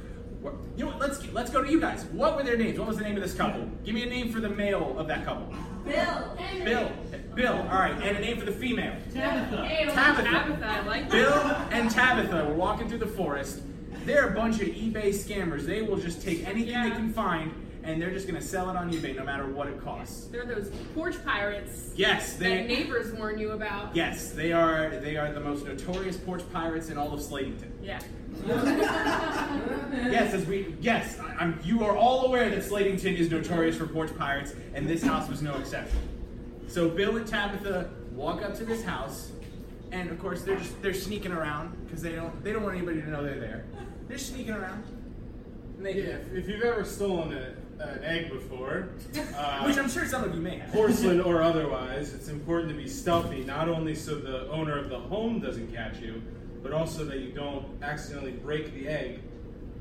You 0.77 0.85
know 0.85 0.91
what? 0.93 1.01
Let's 1.01 1.33
let's 1.33 1.51
go 1.51 1.63
to 1.63 1.71
you 1.71 1.81
guys. 1.81 2.05
What 2.07 2.37
were 2.37 2.45
their 2.45 2.57
names? 2.57 2.79
What 2.79 2.89
was 2.89 2.97
the 2.99 3.05
name 3.05 3.17
of 3.17 3.23
this 3.23 3.35
couple? 3.35 3.69
Give 3.85 3.95
me 3.95 4.05
a 4.05 4.07
name 4.07 4.33
for 4.33 4.41
the 4.41 4.49
male 4.49 4.97
of 4.99 5.07
that 5.09 5.25
couple. 5.25 5.53
Bill. 5.85 6.37
Bill. 6.65 6.91
Bill. 7.35 7.53
All 7.55 7.79
right. 7.79 7.93
And 8.03 8.17
a 8.17 8.21
name 8.21 8.39
for 8.39 8.45
the 8.47 8.53
female. 8.53 8.95
Hey, 9.13 9.85
Tabitha. 9.87 10.23
Tabitha, 10.25 10.67
I 10.67 10.81
like 10.87 11.11
Bill 11.11 11.31
that. 11.31 11.73
and 11.73 11.91
Tabitha 11.91 12.45
were 12.47 12.55
walking 12.55 12.89
through 12.89 12.99
the 12.99 13.07
forest. 13.07 13.61
They're 14.05 14.29
a 14.29 14.35
bunch 14.35 14.61
of 14.61 14.69
eBay 14.69 15.09
scammers. 15.09 15.63
They 15.67 15.83
will 15.83 15.97
just 15.97 16.23
take 16.23 16.47
anything 16.47 16.81
they 16.83 16.91
can 16.91 17.13
find, 17.13 17.53
and 17.87 18.03
they're 18.03 18.11
just 18.11 18.27
gonna 18.27 18.41
sell 18.43 18.69
it 18.69 18.77
on 18.77 18.93
eBay 18.93 19.17
no 19.17 19.25
matter 19.25 19.47
what 19.47 19.69
it 19.69 19.81
costs. 19.83 20.27
They're 20.27 20.45
those 20.45 20.71
porch 20.95 21.15
pirates 21.25 21.93
Yes, 21.97 22.35
they, 22.35 22.49
that 22.49 22.69
they. 22.69 22.75
neighbors 22.75 23.13
warn 23.15 23.39
you 23.39 23.53
about. 23.53 23.95
Yes, 23.97 24.33
they 24.33 24.53
are. 24.53 24.91
They 25.01 25.17
are 25.17 25.33
the 25.33 25.41
most 25.41 25.65
notorious 25.65 26.17
porch 26.17 26.43
pirates 26.53 26.91
in 26.91 26.99
all 26.99 27.15
of 27.15 27.21
Slatington. 27.21 27.71
Yeah. 27.83 28.01
Yes, 30.11 30.35
as 30.35 30.45
we 30.47 30.75
yes, 30.81 31.19
I- 31.21 31.37
I'm, 31.39 31.59
you 31.65 31.83
are 31.85 31.97
all 31.97 32.27
aware 32.27 32.49
that 32.51 32.59
Slatington 32.63 33.17
is 33.17 33.31
notorious 33.31 33.77
for 33.77 33.87
porch 33.87 34.15
pirates, 34.17 34.55
and 34.75 34.87
this 34.89 35.03
house 35.03 35.29
was 35.29 35.43
no 35.43 35.55
exception. 35.57 35.99
So 36.69 36.89
Bill 36.89 37.17
and 37.17 37.27
Tabitha 37.27 37.91
walk 38.13 38.43
up 38.43 38.55
to 38.57 38.65
this 38.65 38.85
house, 38.85 39.33
and 39.93 40.11
of 40.11 40.19
course 40.19 40.43
they're 40.43 40.59
just 40.59 40.81
they're 40.83 40.93
sneaking 40.95 41.33
around 41.33 41.77
because 41.87 42.03
they 42.03 42.13
don't 42.13 42.43
they 42.45 42.53
don't 42.53 42.63
want 42.63 42.77
anybody 42.77 43.01
to 43.01 43.09
know 43.11 43.23
they're 43.23 43.41
there. 43.41 43.65
They're 44.09 44.19
sneaking 44.19 44.55
around. 44.55 44.85
And 45.79 45.87
they, 45.87 45.95
Yeah, 45.95 46.03
if, 46.17 46.33
if 46.35 46.49
you've 46.49 46.63
ever 46.63 46.85
stolen 46.85 47.33
a, 47.33 47.55
an 47.81 48.03
egg 48.05 48.31
before, 48.31 48.89
uh, 49.37 49.65
which 49.65 49.77
I'm 49.79 49.89
sure 49.89 50.07
some 50.07 50.25
of 50.25 50.35
you 50.35 50.41
may 50.41 50.59
have. 50.59 50.73
porcelain 50.73 51.21
or 51.21 51.43
otherwise, 51.43 52.15
it's 52.15 52.29
important 52.29 52.71
to 52.71 52.75
be 52.77 52.89
stealthy, 52.89 53.45
not 53.45 53.69
only 53.69 53.95
so 53.95 54.15
the 54.17 54.49
owner 54.51 54.79
of 54.79 54.89
the 54.89 54.99
home 54.99 55.41
doesn't 55.41 55.73
catch 55.75 55.99
you, 55.99 56.23
but 56.63 56.73
also 56.73 57.05
that 57.05 57.19
you 57.21 57.33
don't 57.33 57.67
accidentally 57.83 58.33
break 58.33 58.73
the 58.75 58.89
egg 58.89 59.21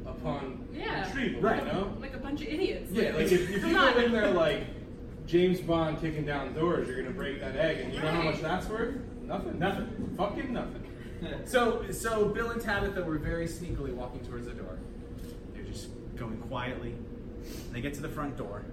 upon 0.06 0.68
Yeah. 0.74 1.08
retrieval, 1.08 1.42
Right. 1.42 1.66
you 1.66 1.72
know? 1.72 1.98
Like 2.00 2.14
a 2.14 2.18
bunch 2.20 2.42
of 2.42 2.48
idiots. 2.48 2.92
Yeah, 2.92 3.14
like 3.14 3.32
if, 3.32 3.50
if 3.50 3.62
Come 3.62 3.72
you 3.72 3.78
on. 3.78 3.94
go 3.94 4.00
in 4.02 4.12
there 4.12 4.32
like 4.32 4.64
James 5.26 5.60
Bond 5.62 6.00
kicking 6.00 6.26
down 6.26 6.54
doors, 6.54 6.88
you're 6.88 6.98
gonna 7.02 7.16
break 7.16 7.40
that 7.40 7.56
egg, 7.56 7.80
and 7.80 7.94
you 7.94 8.00
know 8.02 8.12
how 8.12 8.22
much 8.22 8.36
Right. 8.36 8.44
that's 8.44 8.68
worth? 8.70 8.96
Nothing. 9.24 9.58
Nothing. 9.58 10.14
Fucking 10.18 10.54
nothing. 10.54 10.82
So 11.46 11.84
so 11.92 12.26
Bill 12.28 12.52
and 12.52 12.62
Tabitha 12.62 13.02
were 13.02 13.18
very 13.18 13.48
sneakily 13.48 13.94
walking 13.94 14.20
towards 14.26 14.46
the 14.46 14.52
door. 14.54 14.78
They're 15.56 15.64
just 15.64 15.88
going 16.18 16.38
quietly. 16.38 16.94
They 17.72 17.82
get 17.82 17.94
to 17.96 18.02
the 18.02 18.10
front 18.10 18.38
door. 18.38 18.64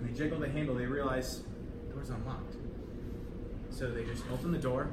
And 0.00 0.08
they 0.08 0.16
jiggle 0.16 0.38
the 0.38 0.48
handle, 0.48 0.74
they 0.74 0.86
realize 0.86 1.42
the 1.88 1.94
door's 1.94 2.10
unlocked. 2.10 2.54
So 3.70 3.90
they 3.90 4.04
just 4.04 4.24
open 4.32 4.52
the 4.52 4.58
door 4.58 4.88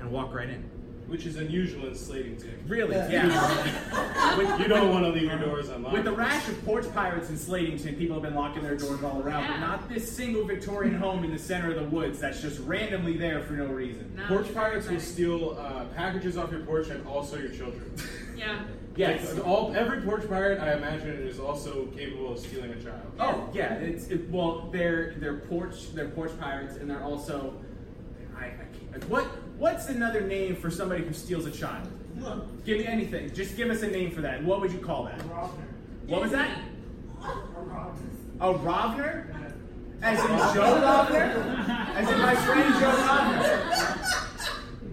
and 0.00 0.10
walk 0.10 0.32
right 0.34 0.48
in. 0.48 0.70
Which 1.08 1.24
is 1.24 1.36
unusual 1.36 1.86
in 1.86 1.94
Slating 1.94 2.36
Slatington. 2.36 2.68
Really? 2.68 2.94
Yeah. 2.94 4.36
with, 4.36 4.60
You 4.60 4.68
don't 4.68 4.90
want 4.90 5.06
to 5.06 5.10
leave 5.10 5.22
your 5.22 5.38
doors 5.38 5.70
unlocked. 5.70 5.94
with 5.94 6.04
the 6.04 6.12
rash 6.12 6.46
of 6.48 6.62
porch 6.66 6.84
pirates 6.92 7.30
in 7.30 7.36
Slatington, 7.36 7.96
people 7.96 8.12
have 8.12 8.22
been 8.22 8.34
locking 8.34 8.62
their 8.62 8.76
doors 8.76 9.02
all 9.02 9.22
around, 9.22 9.46
but 9.48 9.56
not 9.58 9.88
this 9.88 10.14
single 10.14 10.44
Victorian 10.44 10.96
home 10.96 11.24
in 11.24 11.32
the 11.32 11.38
center 11.38 11.70
of 11.70 11.76
the 11.76 11.84
woods 11.84 12.20
that's 12.20 12.42
just 12.42 12.60
randomly 12.60 13.16
there 13.16 13.40
for 13.40 13.54
no 13.54 13.64
reason. 13.68 14.12
No, 14.16 14.26
Porch 14.26 14.46
it's 14.46 14.54
pirates 14.54 14.90
will 14.90 15.00
steal 15.00 15.56
uh, 15.58 15.84
packages 15.96 16.36
off 16.36 16.50
your 16.50 16.60
porch 16.60 16.88
and 16.88 17.06
also 17.06 17.38
your 17.38 17.52
children. 17.52 17.90
Yeah. 18.38 18.62
Yes. 18.96 19.34
Like, 19.34 19.46
all 19.46 19.74
every 19.76 20.00
porch 20.00 20.28
pirate, 20.28 20.60
I 20.60 20.74
imagine, 20.74 21.10
is 21.26 21.38
also 21.38 21.86
capable 21.86 22.32
of 22.32 22.38
stealing 22.38 22.72
a 22.72 22.82
child. 22.82 23.02
Oh 23.20 23.48
yeah, 23.52 23.74
it's 23.74 24.08
it, 24.08 24.28
well 24.30 24.68
they're 24.72 25.14
they're 25.18 25.38
porch 25.38 25.92
they're 25.94 26.08
porch 26.08 26.32
pirates 26.40 26.76
and 26.76 26.90
they're 26.90 27.04
also 27.04 27.54
I, 28.36 28.46
I 28.46 28.90
can't, 28.90 29.08
what 29.08 29.24
what's 29.56 29.88
another 29.88 30.20
name 30.22 30.56
for 30.56 30.70
somebody 30.70 31.04
who 31.04 31.12
steals 31.12 31.46
a 31.46 31.50
child? 31.50 31.88
Give 32.64 32.78
me 32.78 32.86
anything. 32.86 33.32
Just 33.32 33.56
give 33.56 33.70
us 33.70 33.82
a 33.82 33.88
name 33.88 34.10
for 34.10 34.20
that. 34.22 34.42
What 34.42 34.60
would 34.60 34.72
you 34.72 34.80
call 34.80 35.04
that? 35.04 35.18
Robner. 35.20 35.50
What 36.06 36.22
was 36.22 36.32
that? 36.32 36.58
A 37.20 37.24
Robner. 37.24 37.94
A 38.40 38.54
Rovner? 38.54 39.34
As 40.02 40.20
in 40.20 40.26
Joe 40.26 40.80
Rovner? 40.80 41.94
As 41.94 42.10
in 42.10 42.18
my 42.20 42.34
friend 42.34 42.74
Joe 42.74 42.90
Rovner. 42.90 44.24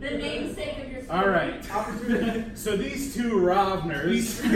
The 0.09 0.17
namesake 0.17 0.77
of 0.85 0.91
your 0.91 1.03
story. 1.03 1.19
All 1.19 1.29
right. 1.29 1.65
so 2.57 2.77
these 2.77 3.15
two 3.15 3.39
Rovners, 3.39 4.05
These 4.11 4.41
two 4.41 4.49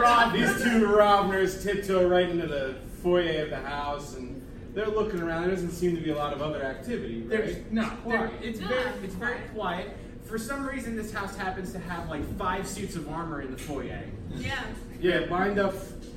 Rovners. 0.00 0.54
these 0.54 0.62
two 0.64 0.86
Rovners 0.86 1.62
tiptoe 1.62 2.08
right 2.08 2.28
into 2.28 2.46
the 2.46 2.76
foyer 3.02 3.44
of 3.44 3.50
the 3.50 3.56
house, 3.56 4.14
and 4.16 4.40
they're 4.74 4.86
looking 4.88 5.20
around. 5.20 5.42
There 5.42 5.50
doesn't 5.50 5.72
seem 5.72 5.94
to 5.96 6.00
be 6.02 6.10
a 6.10 6.16
lot 6.16 6.32
of 6.32 6.40
other 6.40 6.64
activity. 6.64 7.20
There's 7.26 7.54
Right? 7.56 7.72
no. 7.72 7.90
There, 8.06 8.30
it's 8.40 8.60
No, 8.60 8.68
very. 8.68 8.80
it's 8.90 9.04
It's 9.04 9.14
very 9.14 9.40
quiet. 9.54 9.90
For 10.24 10.38
some 10.38 10.66
reason, 10.66 10.96
this 10.96 11.12
house 11.12 11.36
happens 11.36 11.72
to 11.72 11.78
have 11.80 12.08
like 12.08 12.24
five 12.38 12.66
suits 12.66 12.96
of 12.96 13.06
armor 13.10 13.42
in 13.42 13.50
the 13.50 13.58
foyer. 13.58 14.00
Yeah. 14.34 14.58
Yeah, 15.00 15.26
lined 15.30 15.58
up 15.58 15.74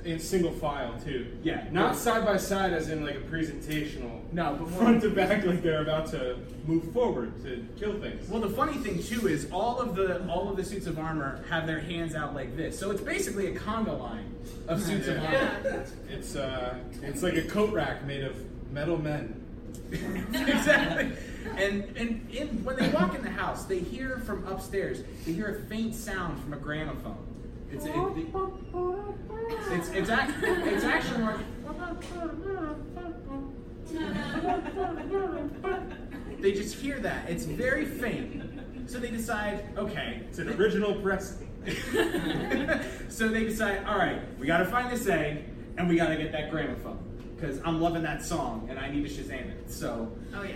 in 0.08 0.20
single 0.20 0.52
file 0.52 0.96
too. 1.04 1.28
Yeah. 1.44 1.66
Not 1.72 1.96
side 1.96 2.26
by 2.26 2.38
side, 2.38 2.74
as 2.74 2.90
in 2.90 3.06
like 3.06 3.16
a 3.16 3.20
presentational. 3.20 4.22
No, 4.32 4.58
but 4.60 4.70
front 4.70 5.02
to 5.02 5.10
back, 5.10 5.46
like 5.46 5.62
they're 5.62 5.82
about 5.82 6.08
to 6.08 6.38
move 6.66 6.92
forward 6.94 7.44
to 7.44 7.66
kill 7.78 8.00
things. 8.00 8.28
Well, 8.30 8.42
the 8.42 8.50
funny 8.50 8.78
thing 8.78 9.04
too 9.04 9.28
is 9.28 9.50
all 9.52 9.80
of 9.80 9.96
the 9.96 10.26
all 10.28 10.50
of 10.50 10.56
the 10.56 10.64
suits 10.64 10.88
of 10.88 10.98
armor 10.98 11.44
have 11.50 11.68
their 11.68 11.80
hands 11.80 12.16
out 12.16 12.34
like 12.34 12.56
this, 12.56 12.80
so 12.80 12.90
it's 12.92 13.02
basically 13.02 13.48
a 13.48 13.60
conga 13.60 14.00
line 14.00 14.34
of 14.68 14.82
suits 14.82 15.08
of 15.08 15.18
armor. 15.18 15.62
Yeah. 15.64 15.84
It's 16.10 16.36
uh, 16.36 16.78
it's 17.04 17.22
like 17.22 17.36
a 17.36 17.44
coat 17.44 17.74
rack 17.74 18.06
made 18.06 18.24
of 18.24 18.36
metal 18.72 18.98
men. 18.98 19.44
exactly. 19.92 21.12
And 21.58 21.84
and 21.98 22.30
in, 22.32 22.64
when 22.64 22.78
they 22.78 22.90
walk 22.90 23.14
in 23.14 23.24
the 23.24 23.30
house, 23.30 23.66
they 23.66 23.80
hear 23.80 24.20
from 24.20 24.48
upstairs. 24.48 25.04
They 25.26 25.34
hear 25.34 25.50
a 25.50 25.70
faint 25.70 25.96
sound 25.96 26.42
from 26.42 26.54
a 26.54 26.58
gramophone. 26.58 27.27
It's 27.72 27.86
it, 27.86 27.94
it's 29.72 29.90
it's, 29.90 30.10
act, 30.10 30.32
it's 30.44 30.84
actually 30.84 31.22
more. 31.22 31.40
They 36.40 36.52
just 36.52 36.76
hear 36.76 37.00
that. 37.00 37.30
It's 37.30 37.46
very 37.46 37.86
faint. 37.86 38.44
So 38.90 39.00
they 39.00 39.10
decide, 39.10 39.66
okay, 39.78 40.22
It's 40.30 40.40
an 40.40 40.50
original 40.50 40.96
press. 41.02 41.38
so 43.10 43.28
they 43.28 43.44
decide, 43.44 43.86
all 43.86 43.98
right, 43.98 44.22
we 44.40 44.48
got 44.48 44.60
to 44.60 44.66
find 44.66 44.90
this 44.90 45.08
egg, 45.08 45.44
and 45.78 45.90
we 45.90 45.98
got 45.98 46.08
to 46.08 46.16
get 46.16 46.32
that 46.32 46.50
gramophone 46.50 47.00
because 47.36 47.60
I'm 47.64 47.82
loving 47.82 48.02
that 48.04 48.24
song 48.24 48.68
and 48.70 48.80
I 48.80 48.90
need 48.90 49.08
to 49.08 49.14
Shazam 49.14 49.52
it. 49.52 49.72
So, 49.72 50.12
Oh 50.34 50.42
yeah. 50.44 50.56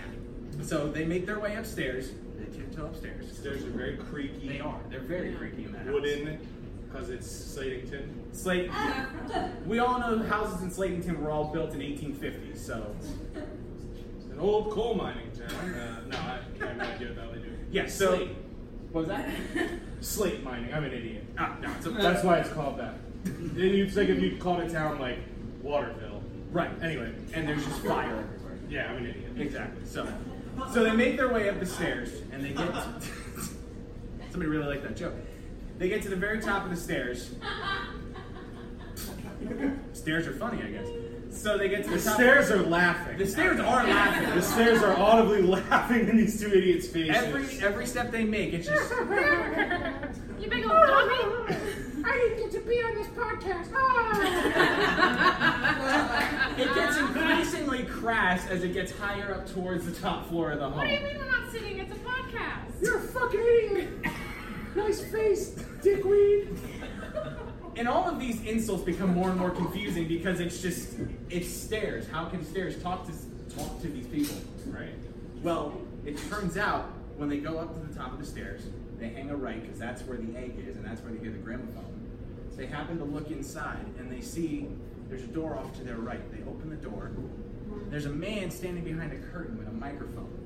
so 0.62 0.88
they 0.88 1.04
make 1.04 1.26
their 1.26 1.38
way 1.38 1.54
upstairs. 1.54 2.10
They 2.36 2.56
tiptoe 2.56 2.86
upstairs. 2.86 3.36
Stairs 3.36 3.64
are 3.64 3.70
very 3.70 3.96
creaky. 3.96 4.48
They 4.48 4.60
are. 4.60 4.80
They're 4.90 5.00
very 5.00 5.32
creaky 5.34 5.64
in 5.64 5.72
that 5.72 5.86
house. 5.86 5.94
Because 6.92 7.08
it's 7.10 7.26
Slatington. 7.28 8.08
Slate. 8.32 8.70
We 9.66 9.78
all 9.78 9.98
know 9.98 10.18
houses 10.24 10.60
in 10.62 10.70
Slatington 10.70 11.18
were 11.20 11.30
all 11.30 11.44
built 11.52 11.72
in 11.72 11.80
1850. 11.80 12.54
So, 12.58 12.94
It's 13.34 14.26
an 14.30 14.38
old 14.38 14.70
coal 14.70 14.94
mining 14.94 15.30
town. 15.32 15.50
Uh, 15.74 16.00
no, 16.08 16.16
I, 16.18 16.38
I 16.60 16.66
have 16.66 16.76
no 16.76 16.84
idea 16.84 17.08
what 17.08 17.32
the 17.34 17.38
they 17.40 17.44
do. 17.46 17.56
yeah. 17.70 17.86
So, 17.86 18.16
Slate. 18.16 18.28
what 18.92 19.00
was 19.06 19.08
that? 19.08 19.30
Slate 20.00 20.42
mining. 20.44 20.72
I'm 20.74 20.84
an 20.84 20.92
idiot. 20.92 21.24
Ah, 21.38 21.56
no, 21.62 21.70
it's 21.76 21.86
a, 21.86 21.90
That's 21.90 22.22
why 22.24 22.38
it's 22.40 22.50
called 22.50 22.78
that. 22.78 22.94
And 23.24 23.56
It's 23.58 23.96
like 23.96 24.08
if 24.08 24.20
you 24.20 24.36
called 24.36 24.60
a 24.60 24.68
town 24.70 24.98
like 24.98 25.18
Waterville. 25.62 26.22
right. 26.50 26.70
Anyway, 26.82 27.12
And 27.32 27.48
there's 27.48 27.64
just 27.64 27.80
fire 27.80 28.04
everywhere. 28.10 28.58
yeah, 28.68 28.90
I'm 28.90 28.98
an 28.98 29.06
idiot. 29.06 29.32
Exactly. 29.38 29.82
So, 29.86 30.06
so 30.74 30.84
they 30.84 30.92
make 30.92 31.16
their 31.16 31.32
way 31.32 31.48
up 31.48 31.58
the 31.58 31.66
stairs, 31.66 32.10
and 32.32 32.44
they 32.44 32.50
get. 32.50 32.68
somebody 34.30 34.50
really 34.50 34.66
liked 34.66 34.82
that 34.82 34.96
joke. 34.96 35.14
They 35.82 35.88
get 35.88 36.00
to 36.02 36.08
the 36.08 36.14
very 36.14 36.40
top 36.40 36.62
of 36.64 36.70
the 36.70 36.76
stairs. 36.76 37.32
stairs 39.92 40.28
are 40.28 40.32
funny, 40.34 40.62
I 40.62 40.70
guess. 40.70 40.86
So 41.32 41.58
they 41.58 41.68
get 41.68 41.82
to 41.82 41.90
the, 41.90 41.96
The 41.96 42.04
top. 42.04 42.14
stairs 42.14 42.52
are 42.52 42.62
laughing. 42.62 43.18
The 43.18 43.26
stairs 43.26 43.58
are 43.58 43.84
laughing. 43.84 44.32
The 44.32 44.42
stairs 44.42 44.80
are 44.84 44.96
audibly 44.96 45.42
laughing 45.70 46.08
in 46.08 46.16
these 46.16 46.38
two 46.40 46.54
idiots' 46.54 46.86
faces. 46.86 47.16
Every 47.16 47.58
every 47.66 47.86
step 47.86 48.12
they 48.12 48.22
make, 48.22 48.52
it's 48.52 48.68
just. 48.68 48.92
You 48.92 50.48
big 50.48 50.62
old 50.66 50.70
dummy. 50.70 51.18
I 52.04 52.12
didn't 52.12 52.38
get 52.38 52.52
to 52.52 52.60
be 52.60 52.80
on 52.80 52.94
this 52.94 53.08
podcast. 53.08 53.72
Ah! 53.74 54.20
It 56.58 56.74
gets 56.76 56.96
increasingly 56.96 57.82
crass 57.86 58.46
as 58.46 58.62
it 58.62 58.72
gets 58.72 58.92
higher 58.92 59.34
up 59.34 59.52
towards 59.52 59.84
the 59.84 60.00
top 60.00 60.28
floor 60.28 60.52
of 60.52 60.60
the 60.60 60.70
home. 60.70 60.78
What 60.78 60.86
do 60.86 60.94
you 60.94 61.00
mean 61.00 61.18
we're 61.18 61.28
not 61.28 61.50
sitting? 61.50 61.80
It's 61.80 61.90
a 61.90 61.96
podcast. 61.96 62.80
You're 62.80 62.98
a 62.98 63.00
fucking 63.00 63.40
idiot. 63.40 63.88
Nice 64.74 65.02
face, 65.02 65.54
dickweed. 65.82 66.48
And 67.74 67.88
all 67.88 68.06
of 68.06 68.20
these 68.20 68.44
insults 68.44 68.84
become 68.84 69.14
more 69.14 69.30
and 69.30 69.38
more 69.38 69.50
confusing 69.50 70.06
because 70.06 70.40
it's 70.40 70.60
just 70.60 70.94
it's 71.30 71.48
stairs. 71.48 72.06
How 72.06 72.26
can 72.26 72.44
stairs 72.44 72.80
talk 72.82 73.06
to 73.06 73.12
talk 73.56 73.80
to 73.80 73.88
these 73.88 74.06
people, 74.06 74.36
right? 74.66 74.92
Well, 75.42 75.80
it 76.04 76.18
turns 76.28 76.58
out 76.58 76.92
when 77.16 77.30
they 77.30 77.38
go 77.38 77.58
up 77.58 77.74
to 77.74 77.86
the 77.86 77.94
top 77.94 78.12
of 78.12 78.18
the 78.18 78.26
stairs, 78.26 78.62
they 78.98 79.08
hang 79.08 79.30
a 79.30 79.36
right 79.36 79.60
because 79.62 79.78
that's 79.78 80.02
where 80.02 80.18
the 80.18 80.36
egg 80.38 80.62
is 80.66 80.76
and 80.76 80.84
that's 80.84 81.00
where 81.00 81.12
they 81.12 81.18
hear 81.18 81.30
the 81.30 81.38
gramophone. 81.38 81.92
They 82.56 82.66
happen 82.66 82.98
to 82.98 83.04
look 83.04 83.30
inside 83.30 83.84
and 83.98 84.12
they 84.12 84.20
see 84.20 84.68
there's 85.08 85.24
a 85.24 85.28
door 85.28 85.56
off 85.56 85.74
to 85.78 85.84
their 85.84 85.96
right. 85.96 86.20
They 86.30 86.42
open 86.48 86.68
the 86.68 86.76
door. 86.76 87.10
There's 87.88 88.06
a 88.06 88.10
man 88.10 88.50
standing 88.50 88.84
behind 88.84 89.12
a 89.12 89.18
curtain 89.32 89.56
with 89.58 89.68
a 89.68 89.72
microphone. 89.72 90.41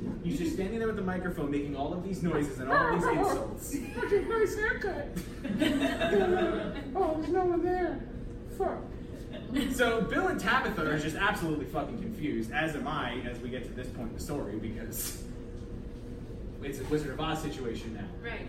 There's 0.00 0.12
a 0.12 0.14
man. 0.14 0.20
He's 0.24 0.38
just 0.38 0.54
standing 0.54 0.78
there 0.78 0.88
with 0.88 0.96
the 0.96 1.02
microphone, 1.02 1.50
making 1.50 1.76
all 1.76 1.92
of 1.92 2.04
these 2.04 2.22
noises 2.22 2.58
and 2.58 2.70
all 2.70 2.94
of 2.94 3.00
these 3.00 3.08
oh, 3.08 3.18
insults. 3.18 3.70
Such 3.70 4.12
a 4.12 4.20
nice 4.22 4.54
haircut. 4.54 5.08
oh, 6.96 7.16
there's 7.18 7.32
no 7.32 7.44
one 7.44 7.64
there. 7.64 8.00
Fuck. 8.56 8.78
So 9.72 10.02
Bill 10.02 10.28
and 10.28 10.38
Tabitha 10.40 10.90
are 10.90 10.98
just 10.98 11.16
absolutely 11.16 11.66
fucking 11.66 12.00
confused, 12.00 12.52
as 12.52 12.74
am 12.74 12.86
I, 12.86 13.20
as 13.30 13.38
we 13.40 13.48
get 13.48 13.64
to 13.64 13.70
this 13.70 13.88
point 13.88 14.08
in 14.08 14.14
the 14.14 14.20
story, 14.20 14.56
because 14.56 15.22
it's 16.62 16.80
a 16.80 16.84
Wizard 16.84 17.12
of 17.12 17.20
Oz 17.20 17.40
situation 17.42 17.94
now. 17.94 18.28
Right. 18.28 18.46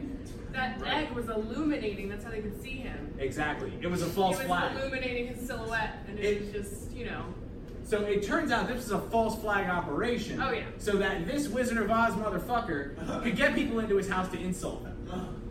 That 0.53 0.82
Right. 0.82 1.08
egg 1.08 1.12
was 1.12 1.29
illuminating. 1.29 2.10
That's 2.10 2.24
how 2.24 2.32
they 2.32 2.41
could 2.41 2.60
see 2.62 2.77
him. 2.77 3.13
Exactly. 3.20 3.72
It 3.82 3.88
was 3.88 4.01
a 4.01 4.08
false 4.08 4.38
it 4.38 4.39
was 4.39 4.48
flag. 4.48 4.75
illuminating 4.75 5.27
his 5.27 5.46
silhouette, 5.46 6.03
and 6.08 6.20
it, 6.20 6.25
It- 6.25 6.41
was 6.41 6.51
just, 6.51 6.91
you 6.91 7.06
know. 7.06 7.24
So 7.89 8.03
it 8.03 8.22
turns 8.22 8.51
out 8.51 8.67
this 8.67 8.86
is 8.86 8.91
a 8.91 9.00
false 9.00 9.41
flag 9.41 9.67
operation. 9.67 10.39
Oh, 10.39 10.51
yeah. 10.51 10.65
So 10.77 10.98
that 10.98 11.25
this 11.25 11.48
Wizard 11.48 11.79
of 11.79 11.89
Oz 11.89 12.13
motherfucker 12.13 13.24
could 13.24 13.36
get 13.36 13.55
people 13.55 13.79
into 13.79 13.98
his 13.98 14.08
house 14.08 14.29
to 14.29 14.39
insult 14.39 14.84
them. 14.84 15.41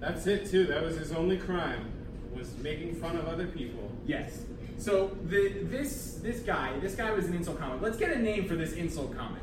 That's 0.00 0.26
it 0.26 0.50
too. 0.50 0.66
That 0.66 0.82
was 0.82 0.96
his 0.96 1.12
only 1.12 1.36
crime. 1.36 1.92
Was 2.36 2.52
making 2.58 2.96
fun 2.96 3.16
of 3.16 3.28
other 3.28 3.46
people. 3.46 3.92
Yes. 4.06 4.42
So 4.76 5.16
the 5.26 5.60
this 5.62 6.18
this 6.20 6.40
guy, 6.40 6.76
this 6.80 6.96
guy 6.96 7.12
was 7.12 7.26
an 7.26 7.34
insult 7.34 7.60
comic. 7.60 7.80
Let's 7.80 7.96
get 7.96 8.10
a 8.10 8.18
name 8.18 8.48
for 8.48 8.56
this 8.56 8.72
insult 8.72 9.16
comic. 9.16 9.42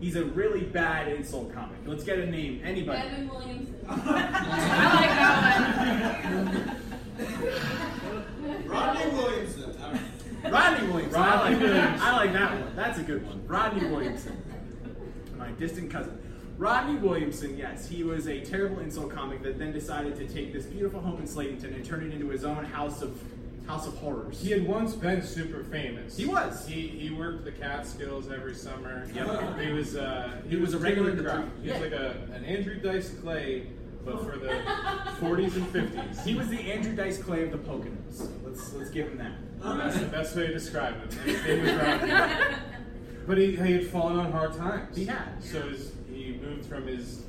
He's 0.00 0.16
a 0.16 0.24
really 0.24 0.64
bad 0.64 1.06
insult 1.06 1.54
comic. 1.54 1.78
Let's 1.86 2.02
get 2.02 2.18
a 2.18 2.26
name. 2.26 2.62
Anybody. 2.64 2.98
Evan 2.98 3.28
Williamson. 3.28 3.76
I 3.88 3.94
like 4.98 5.10
that 6.18 6.34
one. 6.34 6.80
Rodney 8.66 9.06
Williamson. 9.12 9.41
Rodney 10.52 10.88
Williamson. 10.88 11.20
I 11.22 11.34
Rodney 11.34 11.54
like 11.56 11.62
Williamson. 11.64 12.00
I 12.02 12.16
like 12.16 12.32
that 12.34 12.60
one. 12.60 12.76
That's 12.76 12.98
a 12.98 13.02
good 13.02 13.26
one. 13.26 13.46
Rodney 13.46 13.86
Williamson. 13.88 14.42
My 15.38 15.50
distant 15.52 15.90
cousin. 15.90 16.18
Rodney 16.58 16.96
Williamson, 16.96 17.56
yes, 17.58 17.88
he 17.88 18.04
was 18.04 18.28
a 18.28 18.40
terrible 18.44 18.78
insult 18.80 19.10
comic 19.10 19.42
that 19.42 19.58
then 19.58 19.72
decided 19.72 20.14
to 20.16 20.28
take 20.28 20.52
this 20.52 20.64
beautiful 20.66 21.00
home 21.00 21.18
in 21.20 21.26
Slatington 21.26 21.74
and 21.74 21.84
turn 21.84 22.04
it 22.06 22.12
into 22.14 22.28
his 22.28 22.44
own 22.44 22.64
house 22.64 23.02
of 23.02 23.20
house 23.66 23.86
of 23.86 23.94
horrors. 23.96 24.40
He 24.40 24.50
had 24.50 24.66
once 24.66 24.94
been 24.94 25.22
super 25.22 25.64
famous. 25.64 26.16
He 26.16 26.26
was. 26.26 26.66
He 26.66 26.88
he 26.88 27.10
worked 27.10 27.44
the 27.44 27.52
Catskills 27.52 28.30
every 28.30 28.54
summer. 28.54 29.08
Yep. 29.14 29.58
He 29.60 29.72
was 29.72 29.96
uh, 29.96 30.40
He 30.48 30.56
was 30.56 30.74
a 30.74 30.78
regular 30.78 31.10
king 31.10 31.18
in 31.18 31.18
of 31.18 31.24
the 31.24 31.30
crowd. 31.30 31.42
group. 31.52 31.64
He 31.64 31.70
was 31.72 31.80
like 31.80 31.92
a 31.92 32.16
an 32.34 32.44
Andrew 32.44 32.74
Dice 32.80 33.10
Clay, 33.22 33.66
but 34.04 34.18
for 34.24 34.36
the 34.38 34.48
40s 35.20 35.56
and 35.56 35.66
50s. 35.72 36.24
He 36.24 36.34
was 36.34 36.48
the 36.48 36.58
Andrew 36.72 36.94
Dice 36.94 37.18
Clay 37.22 37.44
of 37.44 37.50
the 37.52 37.58
Poconos. 37.58 38.28
Let's 38.44 38.72
let's 38.74 38.90
give 38.90 39.08
him 39.08 39.18
that. 39.18 39.32
That's 39.62 39.98
the 39.98 40.06
best 40.06 40.36
way 40.36 40.48
to 40.48 40.52
describe 40.52 40.94
him. 40.94 41.24
His 41.24 41.44
name 41.44 41.62
was 41.62 41.72
Rodney. 41.74 42.56
But 43.26 43.38
he, 43.38 43.54
he 43.54 43.72
had 43.74 43.86
fallen 43.86 44.18
on 44.18 44.32
hard 44.32 44.54
times. 44.54 44.96
He 44.96 45.04
had. 45.04 45.42
So 45.42 45.62
his, 45.68 45.92
he 46.12 46.38
moved 46.42 46.66
from 46.66 46.86
his 46.88 47.22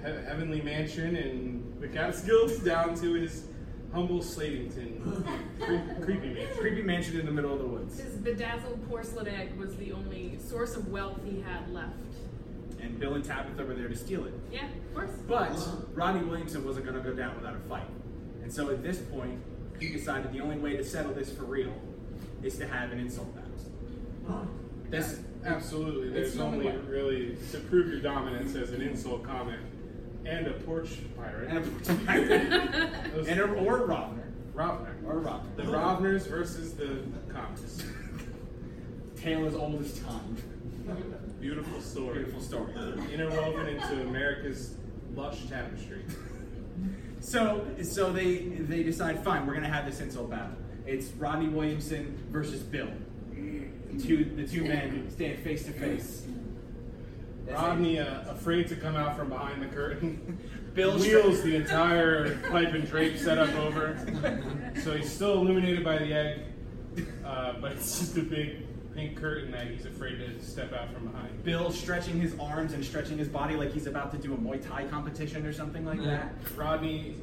he- 0.00 0.06
heavenly 0.06 0.62
mansion 0.62 1.14
in 1.16 1.74
the 1.80 1.88
Catskills 1.88 2.58
down 2.60 2.94
to 2.96 3.12
his 3.12 3.44
humble 3.92 4.20
Slatington 4.20 5.02
cre- 5.60 6.02
creepy 6.02 6.28
mansion. 6.32 6.56
Creepy 6.58 6.80
mansion 6.82 7.20
in 7.20 7.26
the 7.26 7.32
middle 7.32 7.52
of 7.52 7.58
the 7.58 7.66
woods. 7.66 8.00
His 8.00 8.16
bedazzled 8.16 8.88
porcelain 8.88 9.28
egg 9.28 9.54
was 9.58 9.76
the 9.76 9.92
only 9.92 10.38
source 10.38 10.74
of 10.76 10.88
wealth 10.88 11.20
he 11.26 11.42
had 11.42 11.68
left. 11.70 11.92
And 12.82 12.98
Bill 12.98 13.14
and 13.14 13.24
Tabitha 13.24 13.64
were 13.64 13.74
there 13.74 13.88
to 13.88 13.96
steal 13.96 14.26
it. 14.26 14.34
Yeah, 14.50 14.66
of 14.66 14.94
course. 14.94 15.10
But 15.28 15.56
Rodney 15.94 16.22
Williamson 16.24 16.64
wasn't 16.64 16.84
going 16.86 17.00
to 17.02 17.08
go 17.08 17.14
down 17.16 17.36
without 17.36 17.54
a 17.54 17.60
fight. 17.68 17.86
And 18.42 18.52
so 18.52 18.70
at 18.70 18.82
this 18.82 18.98
point, 18.98 19.40
he 19.78 19.88
decided 19.90 20.32
the 20.32 20.40
only 20.40 20.56
way 20.58 20.76
to 20.76 20.84
settle 20.84 21.12
this 21.12 21.30
for 21.32 21.44
real 21.44 21.72
is 22.42 22.58
to 22.58 22.66
have 22.66 22.90
an 22.92 22.98
insult 22.98 23.34
battle. 23.34 24.48
This 24.90 25.20
Absolutely. 25.44 26.10
There's 26.10 26.32
It's 26.32 26.40
only 26.40 26.68
a- 26.68 26.78
really 26.80 27.36
to 27.50 27.58
prove 27.58 27.88
your 27.88 28.00
dominance 28.00 28.54
as 28.54 28.70
an 28.72 28.82
insult 28.82 29.22
comic 29.24 29.58
and 30.24 30.46
a 30.46 30.52
porch 30.52 30.90
pirate. 31.16 31.50
And 31.50 31.58
a, 31.58 33.10
Those- 33.14 33.26
and 33.28 33.40
a, 33.40 33.44
or 33.44 33.84
a 33.84 33.88
Rovner. 33.88 34.30
Rovner. 34.54 34.94
Or 35.06 35.18
a 35.18 35.22
Rovner. 35.22 35.56
The 35.56 35.62
Rovners 35.64 36.26
versus 36.26 36.74
the 36.74 36.98
comics. 37.32 37.82
Tale 39.16 39.46
as 39.46 39.54
old 39.54 39.80
as 39.80 39.98
time. 40.00 40.36
Beautiful 41.42 41.80
story. 41.80 42.20
Beautiful 42.20 42.40
story. 42.40 42.72
Interwoven 43.12 43.66
into 43.66 44.02
America's 44.02 44.76
lush 45.16 45.44
tapestry. 45.46 46.04
So, 47.18 47.66
so 47.82 48.12
they 48.12 48.36
they 48.36 48.84
decide, 48.84 49.24
fine, 49.24 49.44
we're 49.44 49.54
gonna 49.54 49.68
have 49.68 49.84
this 49.84 50.00
insult 50.00 50.30
battle. 50.30 50.54
It's 50.86 51.08
Rodney 51.08 51.48
Williamson 51.48 52.16
versus 52.30 52.62
Bill. 52.62 52.86
The 53.32 54.00
two 54.00 54.24
the 54.36 54.46
two 54.46 54.62
men 54.62 55.10
stand 55.10 55.40
face 55.40 55.64
to 55.64 55.72
face. 55.72 56.26
Rodney, 57.50 57.98
uh, 57.98 58.30
afraid 58.30 58.68
to 58.68 58.76
come 58.76 58.94
out 58.94 59.16
from 59.16 59.28
behind 59.28 59.60
the 59.60 59.66
curtain, 59.66 60.38
Bill 60.74 60.96
wheels 60.96 61.42
the 61.42 61.56
entire 61.56 62.36
pipe 62.50 62.72
and 62.72 62.86
drape 62.86 63.18
setup 63.18 63.52
over. 63.56 63.98
So 64.84 64.96
he's 64.96 65.12
still 65.12 65.32
illuminated 65.40 65.82
by 65.82 65.98
the 65.98 66.14
egg, 66.14 66.40
uh, 67.26 67.54
but 67.60 67.72
it's 67.72 67.98
just 67.98 68.16
a 68.16 68.22
big 68.22 68.71
pink 68.94 69.16
curtain 69.16 69.50
that 69.52 69.66
he's 69.68 69.86
afraid 69.86 70.18
to 70.18 70.44
step 70.44 70.72
out 70.72 70.92
from 70.92 71.06
behind. 71.08 71.42
Bill 71.44 71.70
stretching 71.70 72.20
his 72.20 72.34
arms 72.38 72.72
and 72.72 72.84
stretching 72.84 73.18
his 73.18 73.28
body 73.28 73.56
like 73.56 73.72
he's 73.72 73.86
about 73.86 74.10
to 74.12 74.18
do 74.18 74.34
a 74.34 74.36
Muay 74.36 74.66
Thai 74.66 74.84
competition 74.84 75.46
or 75.46 75.52
something 75.52 75.84
like 75.84 76.02
that. 76.04 76.32
Rodney 76.56 77.14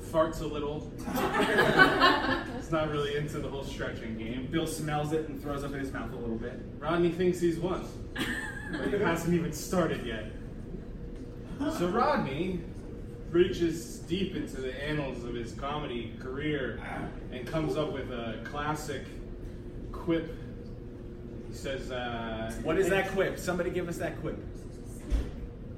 farts 0.00 0.40
a 0.40 0.46
little. 0.46 0.92
he's 2.56 2.70
not 2.70 2.90
really 2.90 3.16
into 3.16 3.38
the 3.38 3.48
whole 3.48 3.64
stretching 3.64 4.16
game. 4.16 4.46
Bill 4.50 4.66
smells 4.66 5.12
it 5.12 5.28
and 5.28 5.40
throws 5.42 5.64
up 5.64 5.72
in 5.72 5.80
his 5.80 5.92
mouth 5.92 6.12
a 6.12 6.16
little 6.16 6.36
bit. 6.36 6.60
Rodney 6.78 7.10
thinks 7.10 7.40
he's 7.40 7.58
won. 7.58 7.84
But 8.72 8.94
it 8.94 9.00
hasn't 9.00 9.34
even 9.34 9.52
started 9.52 10.04
yet. 10.06 10.26
So 11.78 11.88
Rodney 11.88 12.60
reaches 13.30 13.98
deep 14.00 14.36
into 14.36 14.60
the 14.60 14.72
annals 14.84 15.24
of 15.24 15.34
his 15.34 15.52
comedy 15.52 16.14
career 16.20 16.80
and 17.32 17.46
comes 17.46 17.76
up 17.76 17.92
with 17.92 18.10
a 18.10 18.40
classic 18.44 19.02
quip. 19.92 20.34
He 21.56 21.62
says, 21.62 21.90
uh, 21.90 22.52
What 22.64 22.76
is 22.76 22.90
that 22.90 23.08
quip? 23.12 23.38
Somebody 23.38 23.70
give 23.70 23.88
us 23.88 23.96
that 23.96 24.20
quip. 24.20 24.36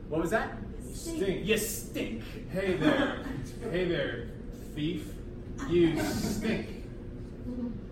What 0.09 0.21
was 0.21 0.31
that? 0.31 0.59
Stink. 0.93 1.47
You 1.47 1.57
stink. 1.57 2.25
Hey 2.51 2.75
there. 2.75 3.25
Hey 3.71 3.85
there, 3.85 4.29
thief. 4.75 5.07
You 5.71 6.03
stink. 6.03 6.85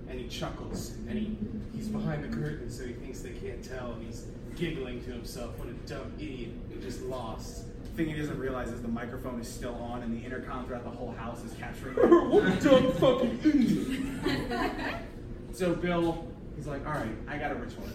And 0.09 0.19
he 0.19 0.27
chuckles, 0.27 0.95
and 1.09 1.17
he, 1.17 1.39
he's 1.77 1.87
behind 1.87 2.25
the 2.25 2.37
curtain, 2.37 2.69
so 2.69 2.85
he 2.85 2.93
thinks 2.93 3.21
they 3.21 3.31
can't 3.31 3.63
tell, 3.63 3.93
and 3.93 4.05
he's 4.05 4.25
giggling 4.57 5.05
to 5.05 5.13
himself. 5.13 5.57
What 5.57 5.69
a 5.69 5.73
dumb 5.89 6.13
idiot. 6.19 6.51
He 6.69 6.81
just 6.81 7.03
lost. 7.03 7.67
The 7.85 7.89
thing 7.91 8.09
he 8.13 8.19
doesn't 8.19 8.39
realize 8.41 8.71
is 8.71 8.83
the 8.83 8.89
microphone 8.89 9.41
is 9.41 9.47
still 9.47 9.77
on 9.77 10.03
and 10.03 10.21
the 10.21 10.25
intercom 10.25 10.67
throughout 10.67 10.83
the 10.83 10.91
whole 10.91 11.13
house 11.13 11.45
is 11.45 11.53
capturing 11.53 11.97
it. 11.99 12.31
what 12.31 12.45
a 12.47 12.61
dumb 12.61 12.93
fucking 12.95 13.41
idiot. 13.45 14.97
So 15.53 15.75
Bill, 15.75 16.29
he's 16.57 16.67
like, 16.67 16.87
all 16.87 16.93
right, 16.95 17.09
I 17.29 17.37
got 17.39 17.53
a 17.53 17.55
retort. 17.57 17.89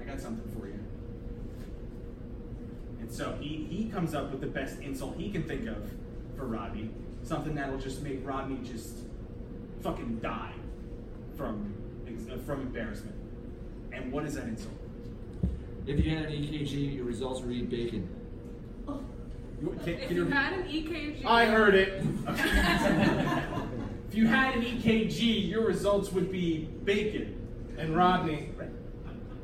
I 0.00 0.04
got 0.04 0.20
something 0.20 0.50
for 0.58 0.66
you. 0.66 0.78
And 3.00 3.10
so 3.10 3.36
he, 3.40 3.66
he 3.70 3.88
comes 3.90 4.14
up 4.14 4.30
with 4.30 4.40
the 4.40 4.46
best 4.46 4.80
insult 4.80 5.16
he 5.16 5.30
can 5.30 5.42
think 5.44 5.66
of 5.68 5.90
for 6.36 6.46
Rodney. 6.46 6.90
Something 7.22 7.54
that'll 7.54 7.78
just 7.78 8.02
make 8.02 8.26
Rodney 8.26 8.58
just 8.68 8.96
fucking 9.82 10.18
die 10.20 10.52
from, 11.36 11.74
uh, 12.30 12.36
from 12.38 12.60
embarrassment. 12.62 13.16
And 13.92 14.10
what 14.12 14.24
is 14.24 14.34
that 14.34 14.44
insult? 14.44 14.74
If 15.86 16.04
you 16.04 16.16
had 16.16 16.26
an 16.26 16.32
EKG, 16.32 16.96
your 16.96 17.04
results 17.04 17.40
would 17.40 17.50
read 17.50 17.70
bacon. 17.70 18.08
You- 19.62 19.70
Can, 19.84 19.88
If 19.94 20.08
can 20.08 20.16
you 20.16 20.24
you, 20.24 20.30
had 20.30 20.52
an 20.54 20.62
EKG, 20.64 21.24
I 21.24 21.46
heard 21.46 21.74
it. 21.74 22.02
if 24.08 24.14
you 24.14 24.26
had 24.26 24.56
an 24.56 24.62
EKG, 24.62 25.48
your 25.48 25.64
results 25.64 26.10
would 26.12 26.30
be 26.32 26.68
bacon. 26.84 27.43
And 27.76 27.96
Rodney 27.96 28.50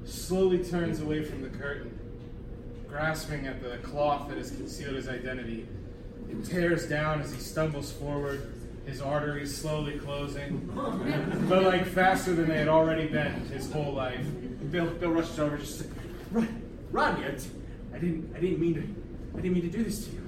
slowly 0.04 0.64
turns 0.64 1.00
away 1.00 1.24
from 1.24 1.42
the 1.42 1.48
curtain, 1.48 1.98
grasping 2.88 3.46
at 3.46 3.62
the 3.62 3.78
cloth 3.78 4.28
that 4.28 4.38
has 4.38 4.50
concealed 4.50 4.94
his 4.96 5.08
identity. 5.08 5.66
It 6.28 6.44
tears 6.44 6.88
down 6.88 7.20
as 7.20 7.32
he 7.32 7.40
stumbles 7.40 7.92
forward, 7.92 8.54
his 8.86 9.00
arteries 9.00 9.56
slowly 9.56 9.98
closing, 9.98 10.70
but 11.48 11.62
like 11.64 11.86
faster 11.86 12.34
than 12.34 12.48
they 12.48 12.58
had 12.58 12.68
already 12.68 13.08
been 13.08 13.32
his 13.46 13.70
whole 13.70 13.92
life. 13.92 14.24
Bill, 14.70 14.86
Bill 14.86 15.10
rushes 15.10 15.38
over, 15.38 15.58
just 15.58 15.86
Rod, 16.30 16.48
Rodney, 16.92 17.24
I, 17.26 17.30
I 17.94 17.98
didn't, 17.98 18.32
I 18.36 18.40
didn't 18.40 18.60
mean 18.60 18.74
to, 18.74 19.38
I 19.38 19.42
didn't 19.42 19.54
mean 19.54 19.70
to 19.70 19.76
do 19.76 19.84
this 19.84 20.06
to 20.06 20.12
you. 20.12 20.20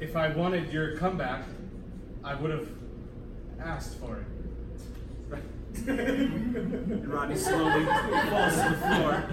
If 0.00 0.16
I 0.16 0.28
wanted 0.28 0.72
your 0.72 0.96
comeback, 0.96 1.44
I 2.24 2.34
would 2.34 2.50
have 2.50 2.68
asked 3.60 3.98
for 3.98 4.16
it. 4.18 4.24
And 5.86 7.08
Rodney 7.12 7.36
slowly 7.36 7.84
falls 7.84 8.54
to 8.54 8.68
the 8.70 8.76
floor 8.86 9.24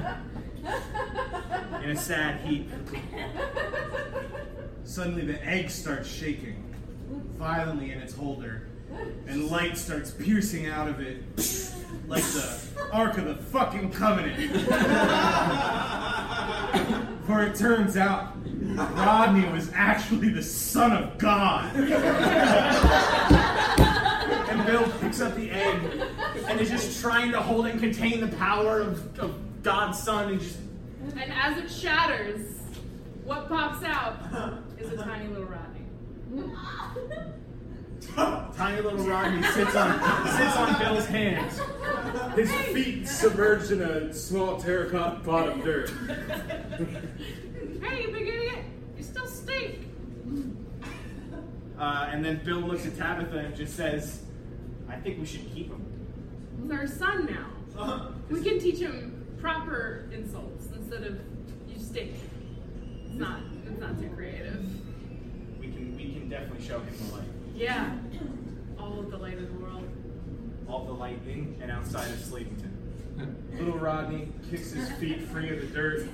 in 1.83 1.89
a 1.91 1.95
sad 1.95 2.39
heap. 2.41 2.69
Suddenly, 4.83 5.25
the 5.25 5.43
egg 5.45 5.69
starts 5.69 6.09
shaking 6.09 6.63
violently 7.37 7.91
in 7.91 7.99
its 7.99 8.13
holder, 8.13 8.67
and 9.27 9.49
light 9.49 9.77
starts 9.77 10.11
piercing 10.11 10.67
out 10.67 10.87
of 10.87 10.99
it 10.99 11.23
like 12.07 12.23
the 12.23 12.59
Ark 12.91 13.17
of 13.17 13.25
the 13.25 13.35
fucking 13.35 13.91
Covenant. 13.91 14.51
For 17.25 17.43
it 17.43 17.55
turns 17.55 17.97
out, 17.97 18.33
Rodney 18.95 19.47
was 19.49 19.69
actually 19.75 20.29
the 20.29 20.43
son 20.43 20.91
of 20.93 21.17
God. 21.17 21.75
And 24.49 24.65
Bill 24.65 24.89
picks 24.99 25.19
up 25.21 25.35
the 25.35 25.51
egg 25.51 25.81
and 26.57 26.65
is 26.65 26.71
just 26.71 27.01
trying 27.01 27.31
to 27.31 27.39
hold 27.39 27.67
and 27.67 27.79
contain 27.79 28.19
the 28.19 28.35
power 28.37 28.79
of, 28.79 29.19
of 29.19 29.63
God's 29.63 29.99
Son 29.99 30.31
and 30.31 30.41
just 30.41 30.57
and 31.15 31.31
as 31.31 31.57
it 31.57 31.69
shatters, 31.69 32.59
what 33.23 33.47
pops 33.47 33.83
out 33.83 34.17
is 34.77 34.91
a 34.91 34.97
tiny 34.97 35.27
little 35.27 35.45
Rodney. 35.45 35.85
tiny 38.57 38.81
little 38.81 39.05
Rodney 39.05 39.41
sits 39.43 39.75
on 39.75 39.99
sits 40.37 40.57
on 40.57 40.79
Bill's 40.79 41.05
hands. 41.05 41.59
His 42.35 42.51
feet 42.73 43.07
submerged 43.07 43.71
in 43.71 43.81
a 43.81 44.13
small 44.13 44.59
terracotta 44.59 45.19
pot 45.21 45.49
of 45.49 45.63
dirt. 45.63 45.91
Hey, 47.81 48.03
you 48.03 48.11
big 48.11 48.27
idiot! 48.27 48.65
You 48.97 49.03
still 49.03 49.27
stink. 49.27 49.87
Uh, 51.79 52.09
and 52.11 52.25
then 52.25 52.43
Bill 52.43 52.59
looks 52.59 52.85
at 52.85 52.97
Tabitha 52.97 53.37
and 53.37 53.55
just 53.55 53.75
says, 53.75 54.23
I 54.89 54.95
think 54.95 55.19
we 55.19 55.25
should 55.25 55.53
keep 55.53 55.69
him. 55.69 55.86
He's 56.61 56.71
our 56.71 56.87
son 56.87 57.25
now. 57.25 57.81
Uh-huh. 57.81 58.09
We 58.29 58.41
can 58.41 58.59
teach 58.59 58.79
him 58.79 59.25
proper 59.39 60.09
insults 60.11 60.67
instead 60.75 61.03
of 61.03 61.19
you 61.67 61.77
stink. 61.79 62.13
It's 63.05 63.13
not. 63.15 63.39
It's 63.69 63.79
not 63.79 63.99
too 63.99 64.09
creative. 64.15 64.65
We 65.59 65.67
can 65.67 65.95
we 65.95 66.13
can 66.13 66.29
definitely 66.29 66.65
show 66.67 66.79
him 66.79 66.93
the 67.07 67.13
light. 67.15 67.27
Yeah. 67.55 67.91
All 68.79 68.99
of 68.99 69.11
the 69.11 69.17
light 69.17 69.37
of 69.37 69.47
the 69.47 69.59
world. 69.63 69.83
All 70.67 70.85
the 70.85 70.93
light 70.93 71.19
in 71.27 71.57
and 71.61 71.71
outside 71.71 72.09
of 72.09 72.17
Sleepington. 72.19 72.71
Little 73.57 73.77
Rodney 73.77 74.29
kicks 74.49 74.71
his 74.71 74.91
feet 74.93 75.23
free 75.23 75.49
of 75.49 75.61
the 75.61 75.67
dirt, 75.67 76.07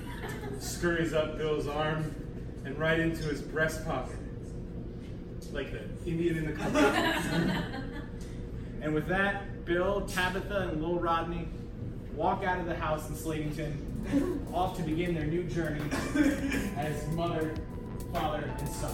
scurries 0.58 1.12
up 1.12 1.36
Bill's 1.36 1.66
arm, 1.66 2.14
and 2.64 2.78
right 2.78 2.98
into 2.98 3.24
his 3.24 3.42
breast 3.42 3.84
pocket. 3.84 4.16
Like 5.52 5.70
the 5.72 6.10
Indian 6.10 6.38
in 6.38 6.46
the 6.46 6.52
country. 6.60 7.93
And 8.84 8.92
with 8.92 9.08
that, 9.08 9.64
Bill, 9.64 10.02
Tabitha, 10.02 10.68
and 10.68 10.82
Lil 10.82 11.00
Rodney 11.00 11.48
walk 12.14 12.44
out 12.44 12.60
of 12.60 12.66
the 12.66 12.76
house 12.76 13.08
in 13.08 13.14
Slatington, 13.14 14.52
off 14.52 14.76
to 14.76 14.82
begin 14.82 15.14
their 15.14 15.24
new 15.24 15.44
journey 15.44 15.80
as 16.76 17.08
mother, 17.14 17.54
father, 18.12 18.44
and 18.58 18.68
son. 18.68 18.92